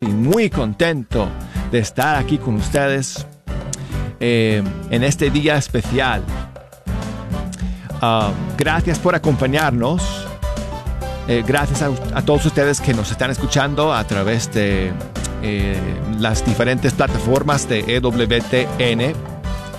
Y 0.00 0.06
muy 0.06 0.50
contento 0.50 1.28
de 1.72 1.80
estar 1.80 2.14
aquí 2.14 2.38
con 2.38 2.54
ustedes 2.54 3.26
eh, 4.20 4.62
en 4.90 5.02
este 5.02 5.30
día 5.30 5.56
especial. 5.56 6.22
Ah, 8.00 8.30
gracias 8.56 9.00
por 9.00 9.16
acompañarnos. 9.16 10.28
Eh, 11.26 11.42
gracias 11.44 11.82
a, 11.82 12.22
todos 12.22 12.46
ustedes 12.46 12.80
que 12.80 12.94
nos 12.94 13.10
están 13.10 13.32
escuchando 13.32 13.92
a 13.92 14.04
través 14.04 14.52
de 14.52 14.92
eh, 15.42 15.76
las 16.20 16.46
diferentes 16.46 16.92
plataformas 16.92 17.68
de 17.68 17.80
EWTN 17.96 19.29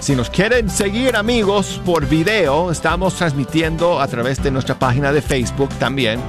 si 0.01 0.15
nos 0.15 0.31
quieren 0.31 0.67
seguir 0.67 1.15
amigos 1.15 1.79
por 1.85 2.09
video, 2.09 2.71
estamos 2.71 3.13
transmitiendo 3.13 4.01
a 4.01 4.07
través 4.07 4.41
de 4.41 4.49
nuestra 4.49 4.79
página 4.79 5.13
de 5.13 5.21
Facebook 5.21 5.69
también. 5.75 6.19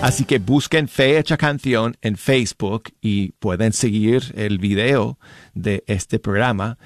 Así 0.00 0.24
que 0.24 0.38
busquen 0.38 0.88
Fe 0.88 1.18
Hecha 1.18 1.36
Canción 1.36 1.98
en 2.00 2.16
Facebook 2.16 2.84
y 3.02 3.32
pueden 3.32 3.74
seguir 3.74 4.32
el 4.36 4.58
video 4.58 5.18
de 5.52 5.84
este 5.86 6.18
programa. 6.18 6.78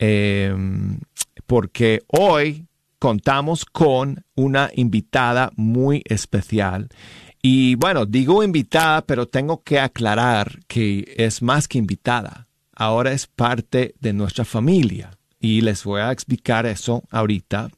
Em, 0.00 0.98
porque 1.46 2.02
hoy 2.08 2.66
contamos 2.98 3.64
con 3.64 4.24
una 4.34 4.70
invitada 4.74 5.52
muy 5.54 6.02
especial. 6.06 6.88
Y 7.40 7.76
bueno, 7.76 8.04
digo 8.04 8.42
invitada, 8.42 9.02
pero 9.06 9.28
tengo 9.28 9.62
que 9.62 9.78
aclarar 9.78 10.58
que 10.66 11.14
es 11.16 11.40
más 11.40 11.68
que 11.68 11.78
invitada 11.78 12.45
ahora 12.76 13.12
es 13.12 13.26
parte 13.26 13.94
de 13.98 14.12
nuestra 14.12 14.44
familia. 14.44 15.10
Y 15.40 15.60
les 15.62 15.82
voy 15.82 16.00
a 16.00 16.12
explicar 16.12 16.66
eso 16.66 17.02
ahorita. 17.10 17.70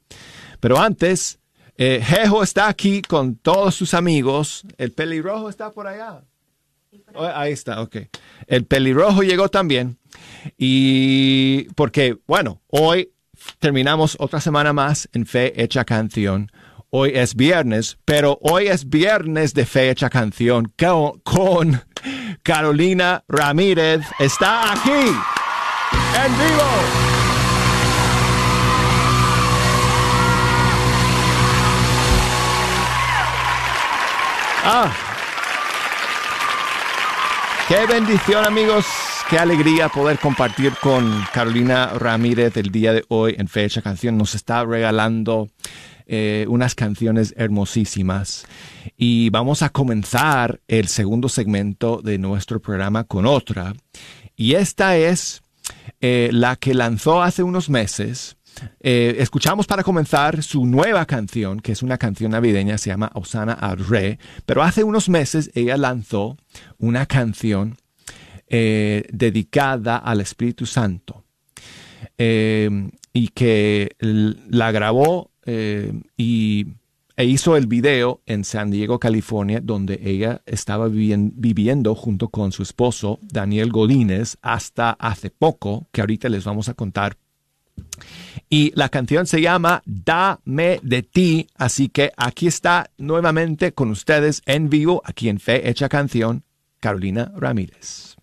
Pero 0.61 0.79
antes, 0.79 1.39
eh, 1.77 2.03
Jejo 2.05 2.43
está 2.43 2.69
aquí 2.69 3.03
con 3.03 3.37
todos 3.37 3.75
sus 3.75 3.95
amigos. 3.95 4.65
El 4.77 4.93
pelirrojo 4.93 5.49
está 5.49 5.71
por 5.71 5.87
allá. 5.87 6.23
Oh, 7.15 7.25
ahí 7.25 7.53
está, 7.53 7.81
ok. 7.81 7.97
El 8.47 8.67
pelirrojo 8.67 9.23
llegó 9.23 9.49
también. 9.49 9.99
Y 10.57 11.65
porque, 11.75 12.19
bueno, 12.27 12.61
hoy 12.69 13.13
terminamos 13.59 14.17
otra 14.19 14.41
semana 14.41 14.73
más 14.73 15.09
en 15.13 15.27
Fe 15.27 15.63
Hecha 15.63 15.85
Canción. 15.85 16.51
Hoy 16.91 17.13
es 17.15 17.35
viernes, 17.35 17.99
pero 18.05 18.39
hoy 18.41 18.69
es 18.69 18.89
viernes 18.89 19.53
de 19.53 19.67
Fe 19.67 19.91
Hecha 19.91 20.09
Canción 20.09 20.73
con 21.23 21.83
Carolina 22.43 23.25
Ramírez 23.29 24.03
está 24.19 24.73
aquí 24.73 24.91
en 24.91 26.39
vivo. 26.39 27.09
Ah. 34.65 34.93
Qué 37.69 37.87
bendición 37.87 38.47
amigos, 38.47 38.87
qué 39.29 39.39
alegría 39.39 39.89
poder 39.89 40.19
compartir 40.19 40.73
con 40.81 41.23
Carolina 41.33 41.87
Ramírez 41.99 42.57
el 42.57 42.71
día 42.71 42.93
de 42.93 43.05
hoy 43.09 43.35
en 43.39 43.47
Fecha 43.47 43.83
Canción. 43.83 44.17
Nos 44.17 44.35
está 44.35 44.65
regalando 44.65 45.49
eh, 46.11 46.47
unas 46.49 46.75
canciones 46.75 47.35
hermosísimas. 47.37 48.47
Y 48.97 49.29
vamos 49.29 49.61
a 49.61 49.69
comenzar 49.69 50.59
el 50.67 50.89
segundo 50.89 51.29
segmento 51.29 52.01
de 52.03 52.17
nuestro 52.17 52.63
programa 52.63 53.05
con 53.05 53.27
otra. 53.27 53.75
Y 54.35 54.55
esta 54.55 54.97
es 54.97 55.43
eh, 56.01 56.31
la 56.33 56.57
que 56.57 56.73
lanzó 56.73 57.23
hace 57.23 57.43
unos 57.43 57.69
meses. 57.69 58.39
Eh, 58.81 59.17
escuchamos 59.19 59.67
para 59.67 59.83
comenzar 59.83 60.43
su 60.43 60.65
nueva 60.65 61.05
canción, 61.05 61.61
que 61.61 61.73
es 61.73 61.83
una 61.83 61.99
canción 61.99 62.33
navideña, 62.33 62.79
se 62.79 62.89
llama 62.89 63.11
Osana 63.13 63.53
al 63.53 63.77
Re, 63.77 64.19
pero 64.47 64.63
hace 64.63 64.85
unos 64.85 65.11
meses 65.11 65.51
ella 65.55 65.77
lanzó 65.77 66.39
una 66.79 67.05
canción 67.05 67.77
dedicada 68.49 69.99
al 69.99 70.23
Espíritu 70.23 70.65
Santo 70.65 71.23
y 72.17 73.29
que 73.35 73.95
la 74.01 74.73
grabó 74.73 75.31
eh, 75.51 75.95
y, 76.19 76.67
e 77.17 77.25
hizo 77.25 77.57
el 77.57 77.67
video 77.67 78.21
en 78.27 78.45
San 78.45 78.71
Diego, 78.71 79.01
California, 79.01 79.61
donde 79.63 79.99
ella 80.05 80.43
estaba 80.45 80.89
viviendo 80.89 81.95
junto 81.95 82.29
con 82.29 82.53
su 82.53 82.63
esposo, 82.63 83.19
Daniel 83.23 83.73
Godínez, 83.73 84.37
hasta 84.43 84.91
hace 84.91 85.31
poco, 85.31 85.89
que 85.91 86.03
ahorita 86.03 86.29
les 86.29 86.45
vamos 86.45 86.69
a 86.69 86.75
contar. 86.75 87.17
Y 88.51 88.73
la 88.75 88.91
canción 88.91 89.27
se 89.27 89.41
llama 89.41 89.83
Dame 89.87 90.81
de 90.83 91.03
ti, 91.03 91.47
así 91.55 91.89
que 91.89 92.13
aquí 92.19 92.47
está 92.47 92.91
nuevamente 92.99 93.73
con 93.73 93.91
ustedes 93.91 94.43
en 94.45 94.69
vivo, 94.69 95.01
aquí 95.03 95.31
en 95.31 95.41
Fe 95.41 95.71
Hecha 95.71 95.89
Canción, 95.89 96.45
Carolina 96.79 97.33
Ramírez. 97.35 98.18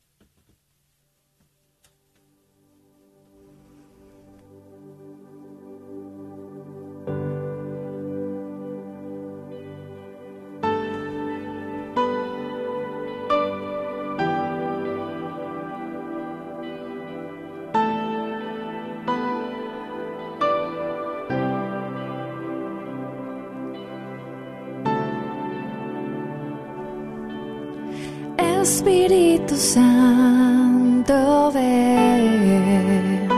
Espíritu 28.65 29.55
Santo, 29.55 31.51
ven. 31.53 33.29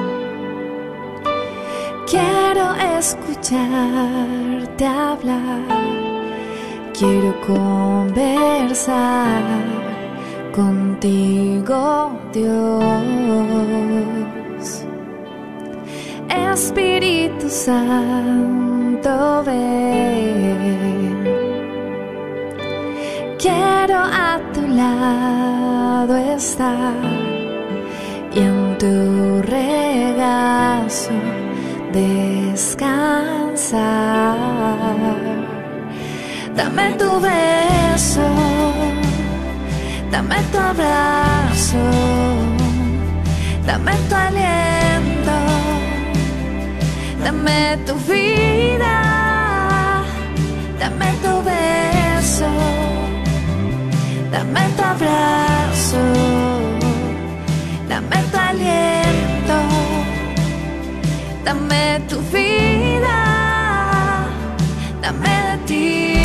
Quiero 2.10 2.74
escucharte 2.98 4.86
hablar. 4.86 5.68
Quiero 6.98 7.36
conversar 7.46 9.44
contigo, 10.56 12.18
Dios. 12.32 12.86
Espíritu 16.54 17.50
Santo, 17.50 19.44
ven. 19.46 20.88
Quiero 23.38 23.98
a 24.00 24.40
lado 24.78 26.16
estar 26.38 26.94
y 28.34 28.40
en 28.40 28.78
tu 28.78 29.42
regazo 29.42 31.18
descansar. 31.92 32.78
Dame 36.56 36.86
tu 37.02 37.10
beso, 37.20 38.28
dame 40.12 40.38
tu 40.52 40.58
abrazo, 40.72 41.86
dame 43.66 43.94
tu 44.10 44.16
aliento, 44.28 45.38
dame 47.24 47.60
tu 47.88 47.96
vida, 48.12 48.96
dame 50.80 51.10
tu 51.24 51.34
beso 51.44 52.07
dame 54.38 54.62
tu 54.78 54.84
abrazo, 54.84 56.04
dame 57.90 58.18
tu 58.32 58.38
aliento, 58.38 59.60
dame 61.44 62.00
tu 62.08 62.18
vida, 62.32 63.18
dame 65.02 65.36
de 65.48 65.58
ti. 65.66 66.17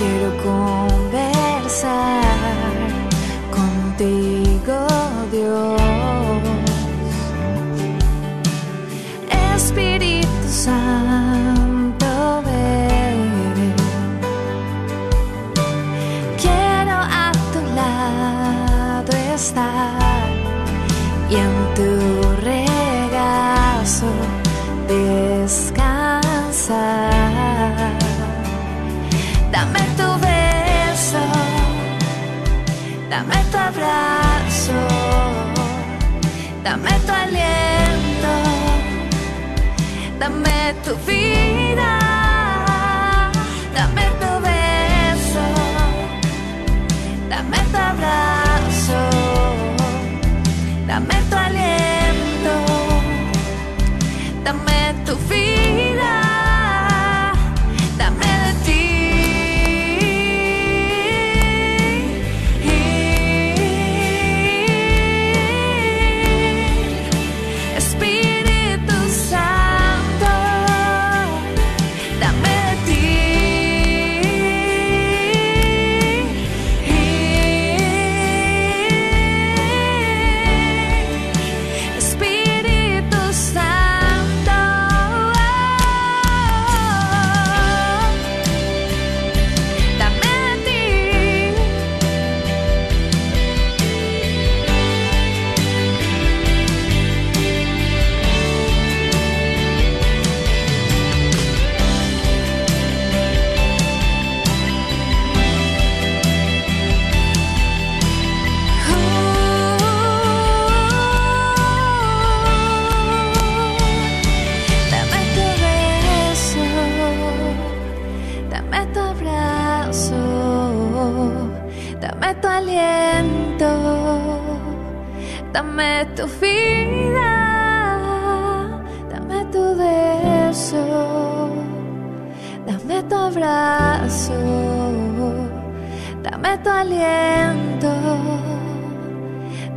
quiero 0.00 0.30
conversar. 0.42 2.19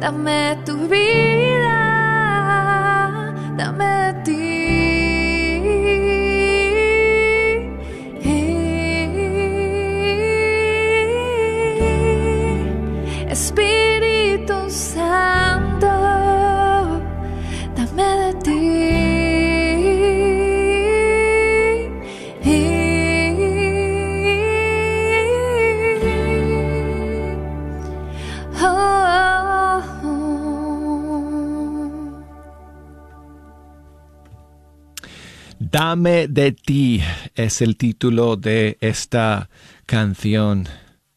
Dame 0.04 0.58
tu 0.66 0.76
vida, 0.90 1.23
De 36.04 36.52
ti 36.52 37.02
es 37.34 37.62
el 37.62 37.78
título 37.78 38.36
de 38.36 38.78
esta 38.82 39.50
canción 39.86 40.68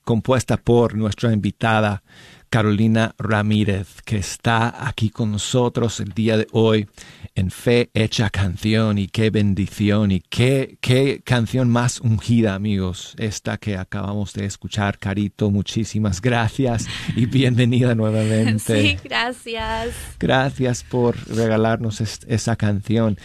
compuesta 0.04 0.58
por 0.58 0.94
nuestra 0.94 1.32
invitada 1.32 2.04
Carolina 2.50 3.14
Ramírez, 3.18 3.88
que 4.04 4.16
está 4.18 4.86
aquí 4.88 5.10
con 5.10 5.32
nosotros 5.32 6.00
el 6.00 6.10
día 6.12 6.36
de 6.36 6.46
hoy 6.52 6.86
en 7.34 7.50
Fe 7.50 7.90
Hecha 7.92 8.30
Canción 8.30 8.98
y 8.98 9.08
qué 9.08 9.30
bendición 9.30 10.10
y 10.10 10.20
qué, 10.20 10.78
qué 10.80 11.20
canción 11.24 11.68
más 11.68 12.00
ungida, 12.00 12.54
amigos, 12.54 13.14
esta 13.18 13.58
que 13.58 13.76
acabamos 13.76 14.32
de 14.32 14.46
escuchar. 14.46 14.98
Carito, 14.98 15.50
muchísimas 15.50 16.22
gracias 16.22 16.86
y 17.14 17.26
bienvenida 17.26 17.94
nuevamente. 17.94 18.80
Sí, 18.82 18.98
gracias. 19.04 19.90
Gracias 20.18 20.82
por 20.84 21.16
regalarnos 21.28 22.00
es- 22.00 22.20
esa 22.28 22.56
canción. 22.56 23.18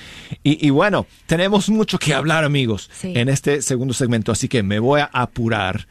Y, 0.43 0.65
y 0.65 0.72
bueno, 0.72 1.05
tenemos 1.28 1.69
mucho 1.69 1.97
que 1.99 2.13
hablar, 2.13 2.43
amigos, 2.43 2.89
Sí. 2.93 3.13
en 3.15 3.30
este 3.30 3.61
segundo 3.61 3.93
segmento, 3.93 4.32
así 4.32 4.47
que 4.49 4.63
me 4.63 4.80
voy 4.80 4.99
a 5.01 5.09
apurar 5.13 5.88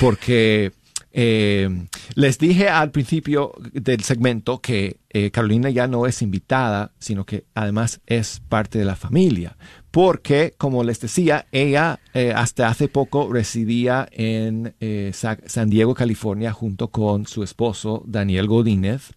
porque 0.00 0.72
eh, 1.12 1.86
les 2.14 2.38
dije 2.38 2.68
al 2.68 2.90
principio 2.90 3.52
del 3.72 4.02
segmento 4.02 4.60
que 4.60 4.98
eh, 5.10 5.30
Carolina 5.30 5.70
ya 5.70 5.86
no 5.86 6.06
es 6.06 6.22
invitada, 6.22 6.92
sino 6.98 7.24
que 7.24 7.44
además 7.54 8.00
es 8.06 8.40
parte 8.48 8.78
de 8.78 8.84
la 8.84 8.96
familia. 8.96 9.56
Porque, 9.90 10.54
como 10.56 10.84
les 10.84 11.00
decía, 11.00 11.46
ella 11.50 11.98
eh, 12.14 12.32
hasta 12.34 12.68
hace 12.68 12.86
poco 12.86 13.32
residía 13.32 14.08
en 14.12 14.74
Sa- 15.12 15.38
San 15.46 15.68
Diego, 15.68 15.94
California, 15.94 16.52
junto 16.52 16.88
con 16.88 17.26
su 17.26 17.42
esposo 17.42 18.04
Daniel 18.06 18.46
Godínez. 18.46 19.10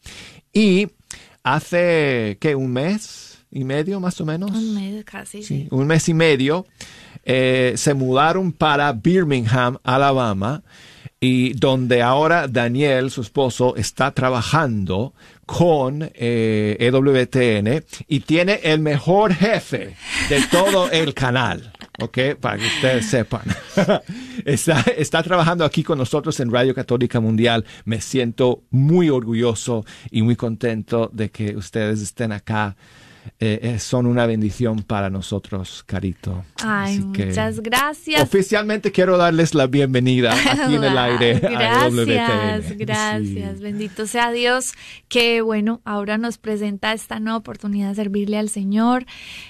Y 0.52 0.88
hace, 1.44 2.38
¿qué? 2.40 2.56
¿Un 2.56 2.72
mes 2.74 3.40
y 3.52 3.64
medio 3.66 4.00
más 4.00 4.20
o 4.20 4.26
menos? 4.26 4.50
Un 4.52 4.74
mes 4.74 5.06
casi, 5.06 5.44
sí. 5.44 5.68
un 5.70 5.86
mes 5.86 6.10
y 6.10 6.14
medio, 6.16 6.66
eh, 7.24 7.74
se 7.76 7.94
mudaron 7.94 8.52
para 8.52 8.92
Birmingham, 8.94 9.78
Alabama, 9.84 10.64
y 11.24 11.54
donde 11.54 12.02
ahora 12.02 12.50
Daniel, 12.50 13.10
su 13.10 13.22
esposo, 13.22 13.78
está 13.78 14.12
trabajando 14.12 15.14
con 15.46 16.12
eh, 16.16 16.76
EWTN 16.78 17.86
y 18.10 18.20
tiene 18.20 18.60
el 18.62 18.80
mejor 18.80 19.34
jefe 19.34 19.96
de 20.28 20.42
todo 20.52 20.92
el 20.92 21.14
canal. 21.14 21.72
¿Ok? 22.02 22.36
Para 22.42 22.58
que 22.58 22.66
ustedes 22.66 23.06
sepan. 23.06 23.44
está 24.46 25.24
trabajando 25.24 25.64
aquí 25.64 25.82
con 25.82 25.98
nosotros 25.98 26.38
en 26.42 26.52
Radio 26.52 26.76
Católica 26.76 27.22
Mundial. 27.22 27.64
Me 27.86 28.02
siento 28.02 28.64
muy 28.70 29.10
orgulloso 29.10 29.86
y 30.12 30.24
muy 30.24 30.36
contento 30.36 31.10
de 31.14 31.32
que 31.32 31.56
ustedes 31.56 32.02
estén 32.02 32.34
acá. 32.34 32.76
Eh, 33.40 33.60
eh, 33.62 33.80
son 33.80 34.06
una 34.06 34.26
bendición 34.26 34.84
para 34.84 35.10
nosotros, 35.10 35.84
Carito. 35.86 36.44
Ay, 36.62 37.00
muchas 37.00 37.62
gracias. 37.62 38.22
Oficialmente 38.22 38.92
quiero 38.92 39.18
darles 39.18 39.54
la 39.54 39.68
bienvenida 39.68 40.34
aquí 40.34 40.76
en 40.76 40.84
el 40.84 40.98
aire 40.98 41.40
Gracias, 41.40 42.78
gracias. 42.78 43.60
Bendito 43.62 44.08
sea 44.08 44.32
Dios 44.32 44.74
que, 45.08 45.42
bueno, 45.42 45.82
ahora 45.86 46.18
nos 46.18 46.38
presenta 46.38 46.94
esta 46.94 47.20
nueva 47.20 47.38
oportunidad 47.38 47.90
de 47.90 47.96
servirle 47.96 48.38
al 48.38 48.50
Señor. 48.50 49.06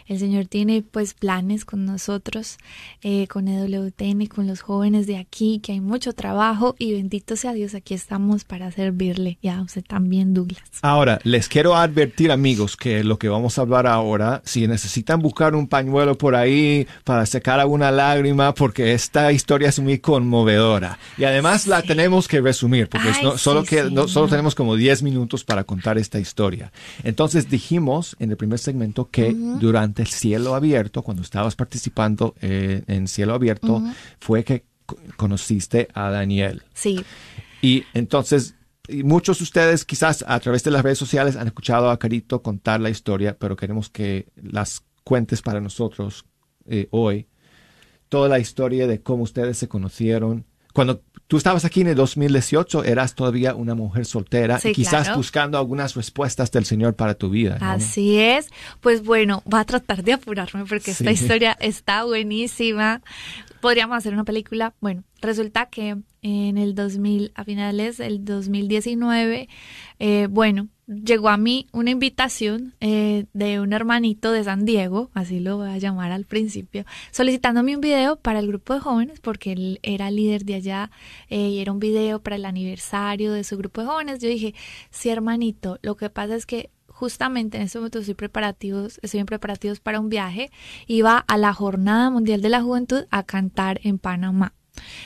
El 0.07 0.19
Señor 0.19 0.45
tiene, 0.45 0.83
pues, 0.83 1.13
planes 1.13 1.65
con 1.65 1.85
nosotros, 1.85 2.57
eh, 3.01 3.27
con 3.27 3.47
EWTN, 3.47 4.27
con 4.27 4.47
los 4.47 4.61
jóvenes 4.61 5.07
de 5.07 5.17
aquí, 5.17 5.59
que 5.59 5.71
hay 5.71 5.81
mucho 5.81 6.13
trabajo 6.13 6.75
y 6.77 6.93
bendito 6.93 7.35
sea 7.35 7.53
Dios, 7.53 7.73
aquí 7.73 7.93
estamos 7.93 8.43
para 8.43 8.71
servirle. 8.71 9.37
Y 9.41 9.47
a 9.47 9.61
usted 9.61 9.83
también, 9.83 10.33
Douglas. 10.33 10.63
Ahora, 10.81 11.19
les 11.23 11.47
quiero 11.47 11.75
advertir, 11.75 12.31
amigos, 12.31 12.77
que 12.77 13.03
lo 13.03 13.17
que 13.17 13.29
vamos 13.29 13.57
a 13.57 13.62
hablar 13.63 13.87
ahora, 13.87 14.41
si 14.45 14.67
necesitan 14.67 15.21
buscar 15.21 15.55
un 15.55 15.67
pañuelo 15.67 16.17
por 16.17 16.35
ahí 16.35 16.87
para 17.03 17.25
secar 17.25 17.59
alguna 17.59 17.91
lágrima, 17.91 18.53
porque 18.53 18.93
esta 18.93 19.31
historia 19.31 19.69
es 19.69 19.79
muy 19.79 19.97
conmovedora. 19.99 20.97
Y 21.17 21.23
además 21.23 21.67
la 21.67 21.81
tenemos 21.81 22.27
que 22.27 22.39
resumir, 22.41 22.87
porque 22.89 23.09
es 23.09 23.17
Ay, 23.17 23.23
no- 23.23 23.37
solo, 23.37 23.61
sí, 23.61 23.67
que, 23.69 23.83
sí, 23.83 23.93
no- 23.93 24.07
solo 24.07 24.27
tenemos 24.27 24.55
como 24.55 24.75
10 24.75 25.03
minutos 25.03 25.43
para 25.43 25.63
contar 25.63 25.97
esta 25.97 26.19
historia. 26.19 26.71
Entonces 27.03 27.49
dijimos 27.49 28.15
en 28.19 28.31
el 28.31 28.37
primer 28.37 28.59
segmento 28.59 29.09
que 29.09 29.35
durante 29.59 30.01
el 30.03 30.07
cielo 30.09 30.55
abierto, 30.55 31.01
cuando 31.01 31.23
estabas 31.23 31.55
participando 31.55 32.35
eh, 32.41 32.83
en 32.87 33.07
cielo 33.07 33.33
abierto, 33.33 33.81
fue 34.19 34.43
que 34.43 34.63
co- 34.85 34.97
conociste 35.17 35.87
a 35.93 36.09
Daniel. 36.09 36.63
Sí, 36.73 37.03
Y 37.61 37.85
entonces 37.93 38.55
y 38.87 39.03
muchos 39.03 39.39
de 39.39 39.43
ustedes 39.43 39.85
quizás 39.85 40.23
a 40.27 40.39
través 40.39 40.63
de 40.63 40.71
las 40.71 40.83
redes 40.83 40.97
sociales 40.97 41.35
han 41.35 41.47
escuchado 41.47 41.89
a 41.89 41.97
Carito 41.99 42.41
contar 42.41 42.81
la 42.81 42.89
historia, 42.89 43.37
pero 43.37 43.55
queremos 43.55 43.89
que 43.89 44.27
las 44.35 44.83
cuentes 45.03 45.41
para 45.41 45.61
nosotros 45.61 46.25
eh, 46.65 46.87
hoy. 46.91 47.27
Toda 48.09 48.29
la 48.29 48.39
historia 48.39 48.85
de 48.87 49.01
cómo 49.01 49.23
ustedes 49.23 49.57
se 49.57 49.67
conocieron. 49.67 50.45
Cuando 50.73 51.01
tú 51.27 51.37
estabas 51.37 51.65
aquí 51.65 51.81
en 51.81 51.87
el 51.87 51.95
2018, 51.95 52.83
eras 52.83 53.15
todavía 53.15 53.53
una 53.55 53.75
mujer 53.75 54.05
soltera 54.05 54.59
Sí, 54.59 54.69
y 54.69 54.73
quizás 54.73 55.03
claro. 55.05 55.17
buscando 55.17 55.57
algunas 55.57 55.95
respuestas 55.95 56.51
del 56.51 56.65
Señor 56.65 56.95
para 56.95 57.13
tu 57.13 57.29
vida. 57.29 57.57
¿no? 57.59 57.65
Así 57.71 58.17
es. 58.19 58.49
Pues 58.81 59.03
bueno, 59.03 59.43
va 59.51 59.61
a 59.61 59.65
tratar 59.65 60.03
de 60.03 60.13
apurarme 60.13 60.65
porque 60.65 60.91
esta 60.91 61.05
Sí. 61.05 61.11
historia 61.23 61.55
está 61.59 62.03
buenísima. 62.05 63.01
Podríamos 63.61 63.97
hacer 63.97 64.13
una 64.13 64.23
película. 64.25 64.73
Bueno, 64.81 65.03
resulta 65.23 65.67
que 65.67 65.97
en 66.21 66.57
el 66.57 66.75
2000, 66.75 67.31
a 67.35 67.43
finales 67.43 67.97
del 67.97 68.23
2019, 68.23 69.49
eh, 69.99 70.27
bueno, 70.29 70.69
llegó 70.87 71.29
a 71.29 71.37
mí 71.37 71.67
una 71.71 71.91
invitación 71.91 72.75
eh, 72.79 73.25
de 73.33 73.59
un 73.59 73.73
hermanito 73.73 74.31
de 74.31 74.43
San 74.43 74.65
Diego, 74.65 75.11
así 75.13 75.39
lo 75.39 75.57
voy 75.57 75.69
a 75.69 75.77
llamar 75.77 76.11
al 76.11 76.25
principio, 76.25 76.85
solicitándome 77.11 77.75
un 77.75 77.81
video 77.81 78.17
para 78.17 78.39
el 78.39 78.47
grupo 78.47 78.73
de 78.73 78.79
jóvenes 78.79 79.19
porque 79.19 79.53
él 79.53 79.79
era 79.83 80.11
líder 80.11 80.45
de 80.45 80.55
allá 80.55 80.91
eh, 81.29 81.49
y 81.49 81.59
era 81.59 81.71
un 81.71 81.79
video 81.79 82.21
para 82.21 82.35
el 82.35 82.45
aniversario 82.45 83.33
de 83.33 83.43
su 83.43 83.57
grupo 83.57 83.81
de 83.81 83.87
jóvenes. 83.87 84.19
Yo 84.19 84.29
dije, 84.29 84.53
sí, 84.91 85.09
hermanito, 85.09 85.79
lo 85.81 85.95
que 85.95 86.09
pasa 86.09 86.35
es 86.35 86.45
que 86.45 86.69
justamente 86.87 87.57
en 87.57 87.63
este 87.63 87.79
momento 87.79 87.99
estoy 87.99 88.13
preparativos, 88.13 88.99
estoy 89.01 89.19
en 89.19 89.25
preparativos 89.25 89.79
para 89.79 89.99
un 89.99 90.09
viaje, 90.09 90.51
iba 90.87 91.17
a 91.17 91.37
la 91.37 91.53
Jornada 91.53 92.09
Mundial 92.09 92.41
de 92.41 92.49
la 92.49 92.61
Juventud 92.61 93.05
a 93.09 93.23
cantar 93.23 93.79
en 93.83 93.99
Panamá 93.99 94.53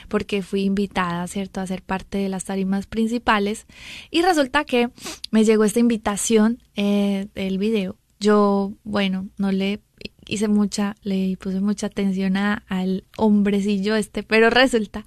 porque 0.08 0.42
fui 0.42 0.62
invitada, 0.62 1.26
¿cierto?, 1.26 1.60
a 1.60 1.66
ser 1.66 1.82
parte 1.82 2.18
de 2.18 2.28
las 2.28 2.44
tarimas 2.44 2.86
principales 2.86 3.66
y 4.10 4.22
resulta 4.22 4.64
que 4.64 4.90
me 5.30 5.44
llegó 5.44 5.64
esta 5.64 5.80
invitación 5.80 6.62
eh, 6.76 7.26
del 7.34 7.58
video. 7.58 7.96
Yo, 8.20 8.72
bueno, 8.84 9.28
no 9.38 9.52
le 9.52 9.80
hice 10.26 10.48
mucha, 10.48 10.94
le 11.02 11.36
puse 11.38 11.60
mucha 11.60 11.86
atención 11.86 12.36
a- 12.36 12.64
al 12.68 13.04
hombrecillo 13.16 13.94
este, 13.96 14.22
pero 14.22 14.50
resulta 14.50 15.04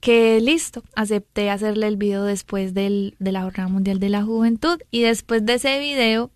que 0.00 0.40
listo, 0.40 0.82
acepté 0.96 1.50
hacerle 1.50 1.86
el 1.86 1.96
video 1.96 2.24
después 2.24 2.72
del, 2.72 3.16
de 3.18 3.32
la 3.32 3.42
Jornada 3.42 3.68
Mundial 3.68 4.00
de 4.00 4.08
la 4.08 4.22
Juventud 4.22 4.78
y 4.90 5.02
después 5.02 5.44
de 5.44 5.54
ese 5.54 5.78
video, 5.78 6.30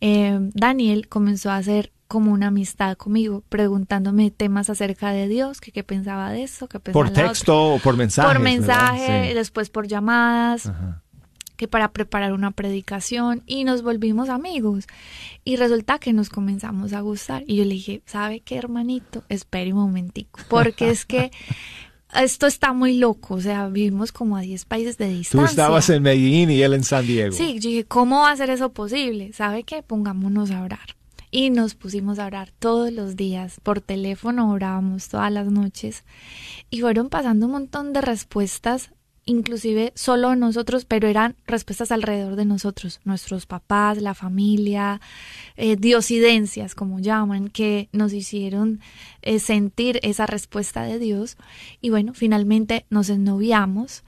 eh, 0.00 0.36
Daniel 0.54 1.08
comenzó 1.08 1.50
a 1.50 1.56
hacer 1.58 1.92
como 2.14 2.32
una 2.32 2.46
amistad 2.46 2.96
conmigo, 2.96 3.42
preguntándome 3.48 4.30
temas 4.30 4.70
acerca 4.70 5.10
de 5.10 5.28
Dios, 5.28 5.60
que 5.60 5.72
qué 5.72 5.82
pensaba 5.84 6.30
de 6.30 6.44
eso, 6.44 6.68
qué 6.68 6.78
pensaba 6.80 7.04
Por 7.04 7.12
texto 7.12 7.74
o 7.74 7.78
por 7.80 7.96
mensaje. 7.96 8.28
por 8.32 8.40
mensaje, 8.40 9.34
después 9.34 9.68
por 9.68 9.86
llamadas, 9.88 10.70
que 11.56 11.68
para 11.68 11.92
preparar 11.92 12.32
una 12.32 12.52
predicación 12.52 13.42
y 13.46 13.64
nos 13.64 13.82
volvimos 13.82 14.28
amigos. 14.28 14.86
Y 15.44 15.56
resulta 15.56 15.98
que 15.98 16.12
nos 16.12 16.28
comenzamos 16.28 16.92
a 16.92 17.00
gustar. 17.00 17.42
Y 17.46 17.56
yo 17.56 17.64
le 17.64 17.70
dije, 17.74 18.02
¿sabe 18.06 18.40
qué, 18.40 18.56
hermanito? 18.56 19.24
Espere 19.28 19.72
un 19.72 19.80
momentico, 19.80 20.40
porque 20.48 20.90
es 20.90 21.04
que 21.04 21.30
esto 22.14 22.46
está 22.46 22.72
muy 22.72 22.96
loco. 22.98 23.34
O 23.34 23.40
sea, 23.40 23.68
vivimos 23.68 24.12
como 24.12 24.36
a 24.36 24.40
10 24.40 24.64
países 24.66 24.98
de 24.98 25.06
Tú 25.06 25.16
distancia. 25.18 25.50
estabas 25.50 25.90
en 25.90 26.02
Medellín 26.02 26.50
y 26.50 26.62
él 26.62 26.74
en 26.74 26.84
San 26.84 27.06
Diego. 27.06 27.36
Sí, 27.36 27.58
yo 27.60 27.70
dije, 27.70 27.84
¿cómo 27.84 28.20
va 28.20 28.30
a 28.30 28.36
ser 28.36 28.50
eso 28.50 28.72
posible? 28.72 29.32
¿Sabe 29.32 29.64
qué? 29.64 29.82
Pongámonos 29.82 30.50
a 30.52 30.62
orar. 30.62 30.96
Y 31.36 31.50
nos 31.50 31.74
pusimos 31.74 32.20
a 32.20 32.26
orar 32.26 32.52
todos 32.60 32.92
los 32.92 33.16
días. 33.16 33.58
Por 33.60 33.80
teléfono 33.80 34.52
orábamos 34.52 35.08
todas 35.08 35.32
las 35.32 35.50
noches. 35.50 36.04
Y 36.70 36.80
fueron 36.80 37.08
pasando 37.08 37.46
un 37.46 37.52
montón 37.52 37.92
de 37.92 38.02
respuestas, 38.02 38.92
inclusive 39.26 39.92
solo 39.94 40.36
nosotros, 40.36 40.84
pero 40.84 41.08
eran 41.08 41.36
respuestas 41.46 41.92
alrededor 41.92 42.36
de 42.36 42.44
nosotros, 42.44 43.00
nuestros 43.04 43.46
papás, 43.46 44.00
la 44.00 44.14
familia, 44.14 45.00
eh, 45.56 45.76
diosidencias, 45.76 46.74
como 46.74 47.00
llaman, 47.00 47.48
que 47.48 47.88
nos 47.92 48.12
hicieron 48.12 48.80
eh, 49.22 49.38
sentir 49.38 50.00
esa 50.02 50.26
respuesta 50.26 50.82
de 50.82 50.98
Dios. 50.98 51.36
Y 51.80 51.90
bueno, 51.90 52.12
finalmente 52.14 52.86
nos 52.90 53.08
ennoviamos 53.08 54.04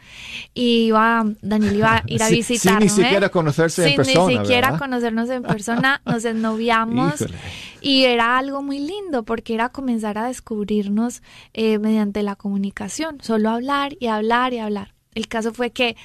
y 0.55 0.87
iba, 0.87 1.25
Daniel 1.43 1.77
iba 1.77 1.97
a 1.97 2.03
ir 2.07 2.23
a 2.23 2.29
Sí, 2.29 2.43
sin 2.43 2.79
ni 2.79 2.89
siquiera 2.89 3.29
conocerse 3.29 3.83
en 3.83 3.89
Sin 3.89 3.97
persona, 3.97 4.27
ni 4.27 4.39
siquiera 4.39 4.73
¿verdad? 4.73 4.79
conocernos 4.79 5.31
en 5.31 5.43
persona, 5.43 6.03
nos 6.05 6.25
ennoviamos. 6.25 7.21
Híjole. 7.21 7.39
Y 7.81 8.05
era 8.05 8.37
algo 8.37 8.63
muy 8.63 8.79
lindo 8.81 9.25
porque 9.25 9.55
era 9.55 9.69
comenzar 9.69 10.19
a 10.19 10.27
descubrirnos 10.27 11.23
eh, 11.55 11.79
mediante 11.79 12.23
la 12.23 12.37
comunicación, 12.37 13.19
solo 13.23 13.51
hablar 13.51 13.97
y 14.01 14.09
hablar 14.09 14.53
y 14.53 14.59
hablar. 14.59 14.97
El 15.17 15.29
caso 15.29 15.55
fue 15.55 15.71
que 15.71 15.97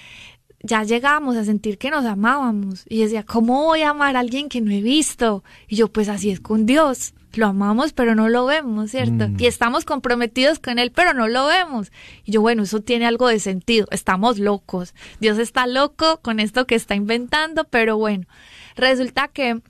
ya 0.63 0.83
llegábamos 0.83 1.35
a 1.35 1.43
sentir 1.43 1.77
que 1.77 1.91
nos 1.91 2.05
amábamos 2.05 2.85
y 2.87 3.01
decía, 3.01 3.23
¿cómo 3.23 3.65
voy 3.65 3.81
a 3.81 3.89
amar 3.89 4.15
a 4.15 4.21
alguien 4.21 4.47
que 4.47 4.61
no 4.61 4.71
he 4.71 4.81
visto? 4.81 5.43
Y 5.67 5.75
yo, 5.75 5.89
pues 5.89 6.07
así 6.07 6.31
es 6.31 6.39
con 6.39 6.65
Dios. 6.65 7.13
Lo 7.33 7.47
amamos, 7.47 7.91
pero 7.91 8.15
no 8.15 8.29
lo 8.29 8.45
vemos, 8.45 8.91
¿cierto? 8.91 9.27
Mm. 9.27 9.35
Y 9.37 9.47
estamos 9.47 9.83
comprometidos 9.83 10.59
con 10.59 10.79
Él, 10.79 10.93
pero 10.93 11.13
no 11.13 11.27
lo 11.27 11.45
vemos. 11.45 11.91
Y 12.23 12.31
yo, 12.31 12.39
bueno, 12.41 12.63
eso 12.63 12.79
tiene 12.79 13.05
algo 13.05 13.27
de 13.27 13.39
sentido. 13.39 13.85
Estamos 13.91 14.39
locos. 14.39 14.93
Dios 15.19 15.39
está 15.39 15.67
loco 15.67 16.21
con 16.21 16.39
esto 16.39 16.65
que 16.65 16.75
está 16.75 16.95
inventando, 16.95 17.65
pero 17.65 17.97
bueno. 17.97 18.27
Resulta 18.75 19.27
que 19.27 19.61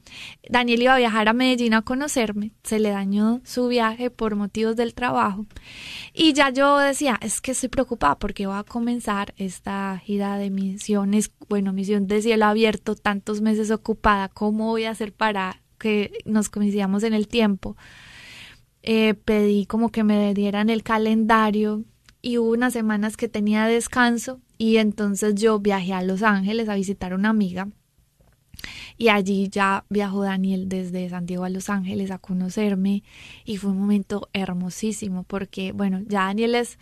Daniel 0.49 0.83
iba 0.83 0.95
a 0.95 0.97
viajar 0.97 1.27
a 1.27 1.33
Medellín 1.33 1.73
a 1.73 1.81
conocerme, 1.81 2.51
se 2.63 2.79
le 2.79 2.89
dañó 2.89 3.41
su 3.43 3.67
viaje 3.67 4.09
por 4.09 4.35
motivos 4.35 4.75
del 4.75 4.93
trabajo 4.93 5.45
y 6.13 6.33
ya 6.33 6.49
yo 6.49 6.77
decía, 6.77 7.19
es 7.21 7.41
que 7.41 7.51
estoy 7.51 7.69
preocupada 7.69 8.17
porque 8.17 8.45
va 8.45 8.59
a 8.59 8.63
comenzar 8.63 9.33
esta 9.37 10.01
gira 10.03 10.37
de 10.37 10.49
misiones, 10.49 11.31
bueno, 11.49 11.73
misión 11.73 12.07
de 12.07 12.21
cielo 12.21 12.45
abierto, 12.45 12.95
tantos 12.95 13.41
meses 13.41 13.71
ocupada, 13.71 14.29
¿cómo 14.29 14.67
voy 14.67 14.85
a 14.85 14.91
hacer 14.91 15.13
para 15.13 15.61
que 15.77 16.11
nos 16.25 16.49
coincidamos 16.49 17.03
en 17.03 17.13
el 17.13 17.27
tiempo? 17.27 17.75
Eh, 18.83 19.13
pedí 19.13 19.65
como 19.65 19.89
que 19.91 20.03
me 20.03 20.33
dieran 20.33 20.69
el 20.69 20.83
calendario 20.83 21.83
y 22.21 22.37
hubo 22.37 22.51
unas 22.51 22.73
semanas 22.73 23.17
que 23.17 23.27
tenía 23.27 23.65
descanso 23.65 24.39
y 24.57 24.77
entonces 24.77 25.35
yo 25.35 25.59
viajé 25.59 25.93
a 25.93 26.03
Los 26.03 26.23
Ángeles 26.23 26.69
a 26.69 26.75
visitar 26.75 27.13
a 27.13 27.15
una 27.15 27.29
amiga 27.29 27.67
y 28.97 29.09
allí 29.09 29.49
ya 29.49 29.85
viajó 29.89 30.23
Daniel 30.23 30.69
desde 30.69 31.09
San 31.09 31.25
Diego 31.25 31.43
a 31.43 31.49
Los 31.49 31.69
Ángeles 31.69 32.11
a 32.11 32.19
conocerme 32.19 33.03
y 33.45 33.57
fue 33.57 33.71
un 33.71 33.79
momento 33.79 34.29
hermosísimo 34.33 35.23
porque, 35.23 35.71
bueno, 35.71 36.01
ya 36.07 36.25
Daniel 36.25 36.55
es, 36.55 36.77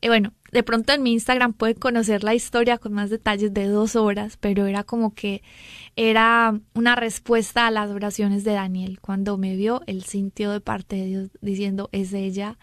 eh, 0.00 0.08
bueno, 0.08 0.32
de 0.52 0.62
pronto 0.62 0.92
en 0.92 1.02
mi 1.02 1.12
Instagram 1.12 1.52
puede 1.52 1.74
conocer 1.74 2.22
la 2.22 2.34
historia 2.34 2.78
con 2.78 2.92
más 2.92 3.10
detalles 3.10 3.52
de 3.52 3.66
dos 3.66 3.96
horas, 3.96 4.36
pero 4.36 4.66
era 4.66 4.84
como 4.84 5.14
que 5.14 5.42
era 5.96 6.60
una 6.74 6.94
respuesta 6.94 7.66
a 7.66 7.70
las 7.70 7.90
oraciones 7.90 8.44
de 8.44 8.52
Daniel. 8.52 9.00
Cuando 9.00 9.36
me 9.36 9.56
vio, 9.56 9.82
él 9.86 10.04
sintió 10.04 10.52
de 10.52 10.60
parte 10.60 10.96
de 10.96 11.06
Dios 11.06 11.30
diciendo, 11.40 11.88
es 11.92 12.12
ella. 12.12 12.58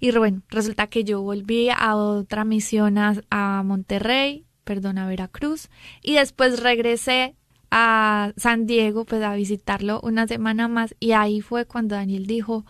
Y 0.00 0.10
bueno, 0.12 0.42
resulta 0.50 0.88
que 0.88 1.04
yo 1.04 1.22
volví 1.22 1.70
a 1.70 1.96
otra 1.96 2.44
misión 2.44 2.98
a 2.98 3.62
Monterrey, 3.64 4.44
perdón, 4.64 4.98
a 4.98 5.06
Veracruz, 5.06 5.70
y 6.02 6.14
después 6.14 6.60
regresé 6.60 7.36
a 7.76 8.32
San 8.36 8.66
Diego 8.66 9.04
pues 9.04 9.20
a 9.24 9.34
visitarlo 9.34 10.00
una 10.04 10.28
semana 10.28 10.68
más. 10.68 10.94
Y 11.00 11.10
ahí 11.10 11.40
fue 11.40 11.66
cuando 11.66 11.96
Daniel 11.96 12.24
dijo 12.26 12.64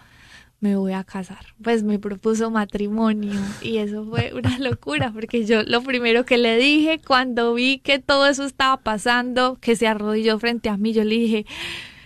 me 0.61 0.77
voy 0.77 0.95
a 0.95 1.05
casar 1.05 1.45
pues 1.63 1.83
me 1.83 1.99
propuso 1.99 2.51
matrimonio. 2.51 3.39
Y 3.61 3.77
eso 3.77 4.07
fue 4.07 4.33
una 4.33 4.59
locura 4.61 5.13
porque 5.13 5.45
yo 5.45 5.63
lo 5.63 5.83
primero 5.83 6.25
que 6.25 6.39
le 6.39 6.57
dije 6.57 7.03
cuando 7.07 7.53
vi 7.53 7.81
que 7.81 7.99
todo 7.99 8.27
eso 8.27 8.45
estaba 8.45 8.79
pasando 8.79 9.59
que 9.61 9.77
se 9.77 9.87
arrodilló 9.87 10.39
frente 10.39 10.71
a 10.71 10.79
mí 10.79 10.95
yo 10.95 11.05
le 11.05 11.17
dije 11.17 11.47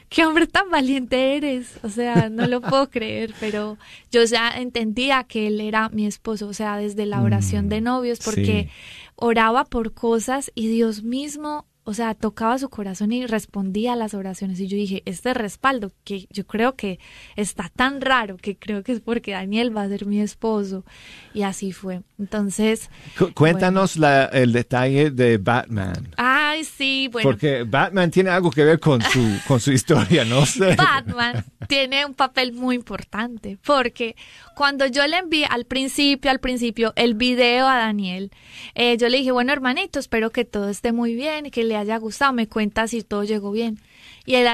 qué 0.08 0.26
hombre 0.26 0.48
tan 0.48 0.68
valiente 0.68 1.36
eres 1.36 1.78
o 1.84 1.90
sea 1.90 2.30
no 2.30 2.48
lo 2.48 2.60
puedo 2.60 2.90
creer 2.90 3.32
pero 3.38 3.78
yo 4.10 4.24
ya 4.24 4.50
entendía 4.50 5.22
que 5.22 5.46
él 5.46 5.60
era 5.60 5.88
mi 5.90 6.04
esposo 6.04 6.48
o 6.48 6.52
sea 6.52 6.78
desde 6.78 7.06
la 7.06 7.22
oración 7.22 7.68
de 7.68 7.80
novios 7.80 8.18
porque 8.24 8.70
sí. 8.72 9.10
oraba 9.14 9.66
por 9.66 9.92
cosas 9.92 10.50
y 10.56 10.66
Dios 10.66 11.04
mismo 11.04 11.64
o 11.88 11.94
sea, 11.94 12.14
tocaba 12.14 12.58
su 12.58 12.68
corazón 12.68 13.12
y 13.12 13.24
respondía 13.26 13.94
a 13.94 13.96
las 13.96 14.12
oraciones. 14.12 14.60
Y 14.60 14.66
yo 14.68 14.76
dije, 14.76 15.02
este 15.06 15.32
respaldo, 15.32 15.90
que 16.04 16.26
yo 16.30 16.46
creo 16.46 16.76
que 16.76 16.98
está 17.34 17.70
tan 17.74 18.02
raro, 18.02 18.36
que 18.36 18.56
creo 18.58 18.82
que 18.82 18.92
es 18.92 19.00
porque 19.00 19.32
Daniel 19.32 19.74
va 19.74 19.82
a 19.84 19.88
ser 19.88 20.04
mi 20.04 20.20
esposo. 20.20 20.84
Y 21.32 21.42
así 21.44 21.72
fue. 21.72 22.02
Entonces. 22.18 22.90
Cu- 23.18 23.32
Cuéntanos 23.32 23.96
la- 23.96 24.26
el 24.26 24.52
detalle 24.52 25.10
de 25.10 25.38
Batman. 25.38 26.08
Ay, 26.18 26.64
sí, 26.64 27.08
bueno. 27.10 27.26
Porque 27.28 27.62
Batman 27.62 28.10
tiene 28.10 28.28
algo 28.30 28.50
que 28.50 28.64
ver 28.64 28.78
con 28.80 29.00
su, 29.00 29.20
con 29.48 29.58
su 29.58 29.72
historia, 29.72 30.24
no 30.26 30.44
sé. 30.44 30.74
Batman 30.76 31.44
tiene 31.68 32.04
un 32.04 32.12
papel 32.14 32.52
muy 32.52 32.76
importante 32.76 33.56
porque 33.64 34.14
cuando 34.54 34.84
yo 34.86 35.06
le 35.06 35.16
envié 35.16 35.46
al 35.46 35.64
principio, 35.64 36.30
al 36.30 36.40
principio, 36.40 36.92
el 36.96 37.14
video 37.14 37.66
a 37.66 37.76
Daniel, 37.78 38.30
eh, 38.74 38.96
yo 38.98 39.08
le 39.08 39.18
dije, 39.18 39.30
bueno, 39.32 39.52
hermanito, 39.52 39.98
espero 39.98 40.30
que 40.30 40.44
todo 40.44 40.68
esté 40.68 40.92
muy 40.92 41.14
bien 41.14 41.46
y 41.46 41.50
que 41.50 41.64
le 41.64 41.77
haya 41.78 41.96
gustado, 41.98 42.32
me 42.32 42.48
cuenta 42.48 42.86
si 42.88 43.02
todo 43.02 43.24
llegó 43.24 43.50
bien. 43.50 43.78
Y 44.26 44.34
él 44.34 44.46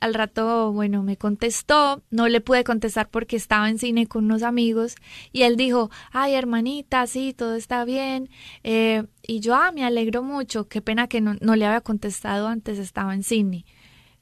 al, 0.00 0.14
rato, 0.14 0.72
bueno, 0.72 1.02
me 1.02 1.16
contestó, 1.16 2.02
no 2.10 2.28
le 2.28 2.40
pude 2.40 2.64
contestar 2.64 3.08
porque 3.08 3.36
estaba 3.36 3.68
en 3.70 3.78
cine 3.78 4.06
con 4.06 4.24
unos 4.24 4.42
amigos 4.42 4.96
y 5.32 5.42
él 5.42 5.56
dijo, 5.56 5.90
ay 6.10 6.34
hermanita, 6.34 7.06
sí, 7.06 7.32
todo 7.32 7.54
está 7.54 7.84
bien. 7.84 8.28
Eh, 8.64 9.04
y 9.26 9.40
yo, 9.40 9.54
ah, 9.54 9.72
me 9.72 9.84
alegro 9.84 10.22
mucho, 10.22 10.68
qué 10.68 10.82
pena 10.82 11.06
que 11.08 11.20
no, 11.20 11.36
no 11.40 11.56
le 11.56 11.66
había 11.66 11.80
contestado 11.80 12.48
antes, 12.48 12.78
estaba 12.78 13.14
en 13.14 13.22
cine. 13.22 13.64